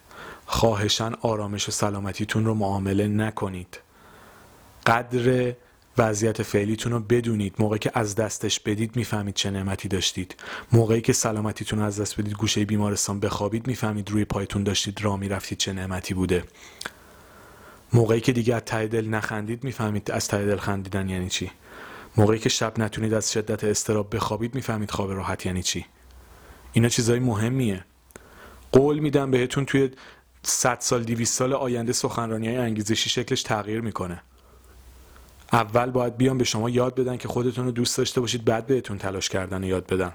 خواهشن 0.47 1.13
آرامش 1.23 1.69
و 1.69 1.73
سلامتیتون 1.73 2.45
رو 2.45 2.55
معامله 2.55 3.09
نکنید. 3.09 3.81
قدر 4.87 5.55
وضعیت 5.99 6.43
فعلیتون 6.43 6.93
رو 6.93 7.01
بدونید. 7.01 7.55
موقعی 7.59 7.79
که 7.79 7.91
از 7.95 8.15
دستش 8.15 8.61
بدید 8.61 8.97
می‌فهمید 8.97 9.35
چه 9.35 9.51
نعمتی 9.51 9.89
داشتید. 9.89 10.35
موقعی 10.73 11.01
که 11.01 11.13
سلامتیتون 11.13 11.79
رو 11.79 11.85
از 11.85 12.01
دست 12.01 12.21
بدید 12.21 12.35
گوشه 12.35 12.65
بیمارستان 12.65 13.21
بخوابید 13.21 13.67
می‌فهمید 13.67 14.11
روی 14.11 14.25
پایتون 14.25 14.63
داشتید 14.63 15.03
راه 15.03 15.19
می‌رفتید 15.19 15.59
چه 15.59 15.73
نعمتی 15.73 16.15
بوده. 16.15 16.45
موقعی 17.93 18.21
که 18.21 18.33
دیگه 18.33 18.55
از 18.55 18.63
ته 18.67 18.87
دل 18.87 19.09
نخندید 19.09 19.65
می‌فهمید 19.65 20.11
از 20.11 20.29
ته 20.29 20.47
دل 20.47 20.57
خندیدن 20.57 21.09
یعنی 21.09 21.29
چی؟ 21.29 21.51
موقعی 22.17 22.39
که 22.39 22.49
شب 22.49 22.79
نتونید 22.79 23.15
از 23.15 23.33
شدت 23.33 23.65
استراب 23.65 24.17
بخوابید 24.17 24.55
می‌فهمید 24.55 24.91
خواب 24.91 25.13
راحت 25.13 25.47
یعنی 25.47 25.63
چی؟ 25.63 25.87
اینا 26.73 26.89
چیزای 26.89 27.19
مهمیه. 27.19 27.85
قول 28.73 28.99
میدم 28.99 29.31
بهتون 29.31 29.65
توی 29.65 29.91
100 30.43 30.77
سال 30.81 31.05
200 31.05 31.35
سال 31.35 31.53
آینده 31.53 31.93
سخنرانی 31.93 32.49
های 32.49 32.57
انگیزشی 32.57 33.11
شکلش 33.11 33.43
تغییر 33.43 33.81
می‌کنه. 33.81 34.23
اول 35.53 35.91
باید 35.91 36.17
بیان 36.17 36.39
به 36.39 36.45
شما 36.45 36.71
یاد 36.71 36.95
بدن 36.95 37.17
که 37.17 37.29
خودتون 37.29 37.65
رو 37.65 37.71
دوست 37.71 37.99
داشته 37.99 38.21
باشید 38.21 38.45
بعد 38.45 38.67
بهتون 38.67 38.99
تلاش 38.99 39.29
کردن 39.29 39.63
یاد 39.63 39.87
بدن. 39.87 40.13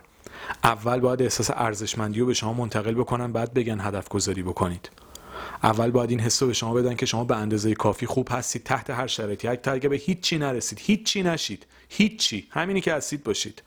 اول 0.64 1.00
باید 1.00 1.22
احساس 1.22 1.50
ارزشمندی 1.54 2.20
رو 2.20 2.26
به 2.26 2.34
شما 2.34 2.54
منتقل 2.54 2.94
بکنن 2.94 3.32
بعد 3.32 3.54
بگن 3.54 3.80
هدف 3.80 4.10
گذاری 4.10 4.44
بکنید. 4.44 4.90
اول 5.64 5.92
باید 5.92 6.10
این 6.10 6.20
حس 6.20 6.44
به 6.44 6.54
شما 6.54 6.74
بدن 6.74 6.96
که 6.96 7.06
شما 7.06 7.24
به 7.24 7.38
اندازه 7.38 7.74
کافی 7.74 8.06
خوب 8.06 8.28
هستید 8.32 8.64
تحت 8.64 8.90
هر 8.90 9.08
شرایطی. 9.08 9.48
اگه 9.48 9.90
به 9.90 9.96
هیچی 9.96 10.38
نرسید 10.38 10.80
هیچی 10.82 11.24
نشید. 11.24 11.66
هیچی. 11.90 12.48
همینی 12.50 12.82
که 12.82 12.94
هستید 12.94 13.24
باشید. 13.24 13.64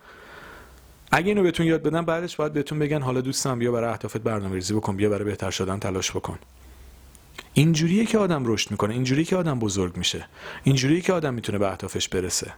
اگه 1.11 1.29
اینو 1.29 1.43
بهتون 1.43 1.67
یاد 1.67 1.83
بدن 1.83 2.05
بعدش 2.05 2.37
باید 2.37 2.53
بهتون 2.53 2.79
بگن 2.79 3.03
حالا 3.03 3.21
دوستم 3.21 3.59
بیا 3.59 3.73
برای 3.73 3.91
اهدافت 3.91 4.17
برنامه‌ریزی 4.17 4.75
بکن 4.75 4.97
بیا 4.97 5.11
برای 5.11 5.25
بهتر 5.25 5.51
شدن 5.51 5.79
تلاش 5.79 6.11
بکن. 6.11 6.39
اینجوریه 7.55 8.07
که 8.07 8.19
آدم 8.19 8.47
رشد 8.47 8.71
می‌کنه 8.71 8.95
اینجوریه 8.95 9.25
که 9.25 9.37
آدم 9.37 9.59
بزرگ 9.59 9.97
میشه 9.97 10.29
اینجوریه 10.65 11.01
که 11.01 11.13
آدم 11.13 11.35
می‌تونه 11.35 11.59
به 11.59 11.71
اهدافش 11.71 12.09
برسه. 12.09 12.53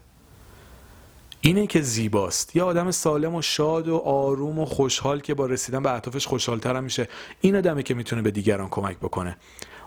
اینه 1.41 1.67
که 1.67 1.81
زیباست. 1.81 2.57
یه 2.57 2.63
آدم 2.63 2.91
سالم 2.91 3.35
و 3.35 3.43
شاد 3.43 3.89
و 3.89 3.97
آروم 3.97 4.59
و 4.59 4.65
خوشحال 4.65 5.21
که 5.21 5.35
با 5.35 5.47
رسیدن 5.47 5.83
به 5.83 5.93
اهدافش 5.93 6.27
خوشحالتر 6.27 6.81
میشه. 6.81 7.09
این 7.41 7.57
آدمی 7.57 7.83
که 7.83 7.95
می‌تونه 7.95 8.23
به 8.23 8.31
دیگران 8.31 8.69
کمک 8.69 8.97
بکنه. 8.97 9.37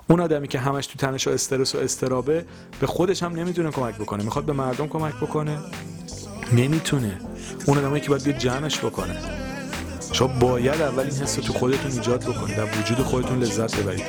اون 0.10 0.20
آدمی 0.20 0.48
که 0.48 0.60
همش 0.60 0.88
تو 0.88 0.98
تنش 1.00 1.28
و 1.28 1.30
استرس 1.30 1.76
و 1.76 1.78
استرابه 1.78 2.46
به 2.80 2.88
خودش 2.88 3.24
هم 3.24 3.36
نمی‌تونه 3.36 3.72
کمک 3.72 3.96
بکنه. 3.96 4.24
می‌خواد 4.24 4.46
به 4.46 4.54
مردم 4.54 4.88
کمک 4.88 5.16
بکنه؟ 5.16 5.60
نمی‌تونه. 6.54 7.22
اون 7.66 7.78
آدمی 7.78 8.02
که 8.02 8.10
باید 8.10 8.24
بیاد 8.24 8.38
جمعش 8.38 8.80
بکنه. 8.80 9.18
شما 10.12 10.28
باید 10.28 10.82
اول 10.82 11.04
این 11.04 11.22
حس 11.22 11.36
تو 11.36 11.54
خودتون 11.54 11.92
ایجاد 11.92 12.24
بکنید. 12.24 12.58
در 12.58 12.80
وجود 12.80 12.98
خودتون 12.98 13.40
لذت 13.40 13.76
ببرید. 13.76 14.06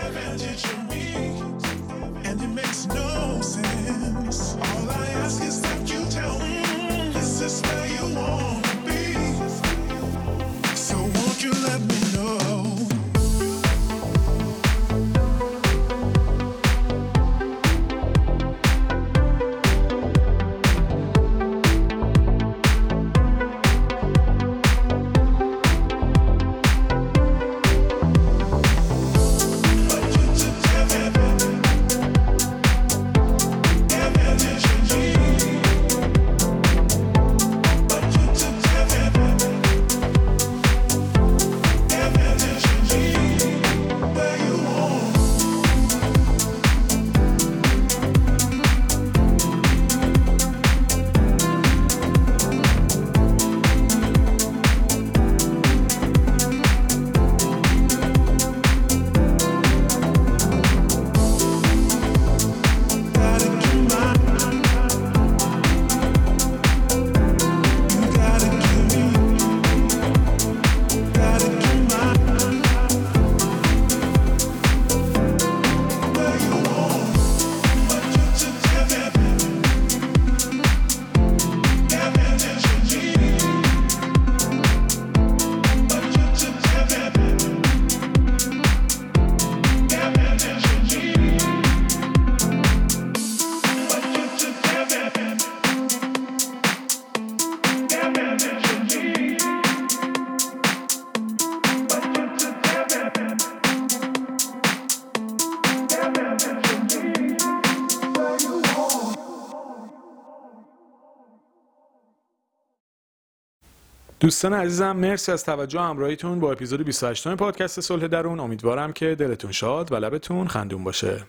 دوستان 114.32 114.54
عزیزم 114.54 114.96
مرسی 114.96 115.32
از 115.32 115.44
توجه 115.44 115.80
همراهیتون 115.80 116.40
با 116.40 116.52
اپیزود 116.52 116.84
28 116.84 117.28
پادکست 117.34 117.80
صلح 117.80 118.06
درون. 118.06 118.40
امیدوارم 118.40 118.92
که 118.92 119.14
دلتون 119.14 119.52
شاد 119.52 119.92
و 119.92 119.96
لبتون 119.96 120.48
خندون 120.48 120.84
باشه. 120.84 121.24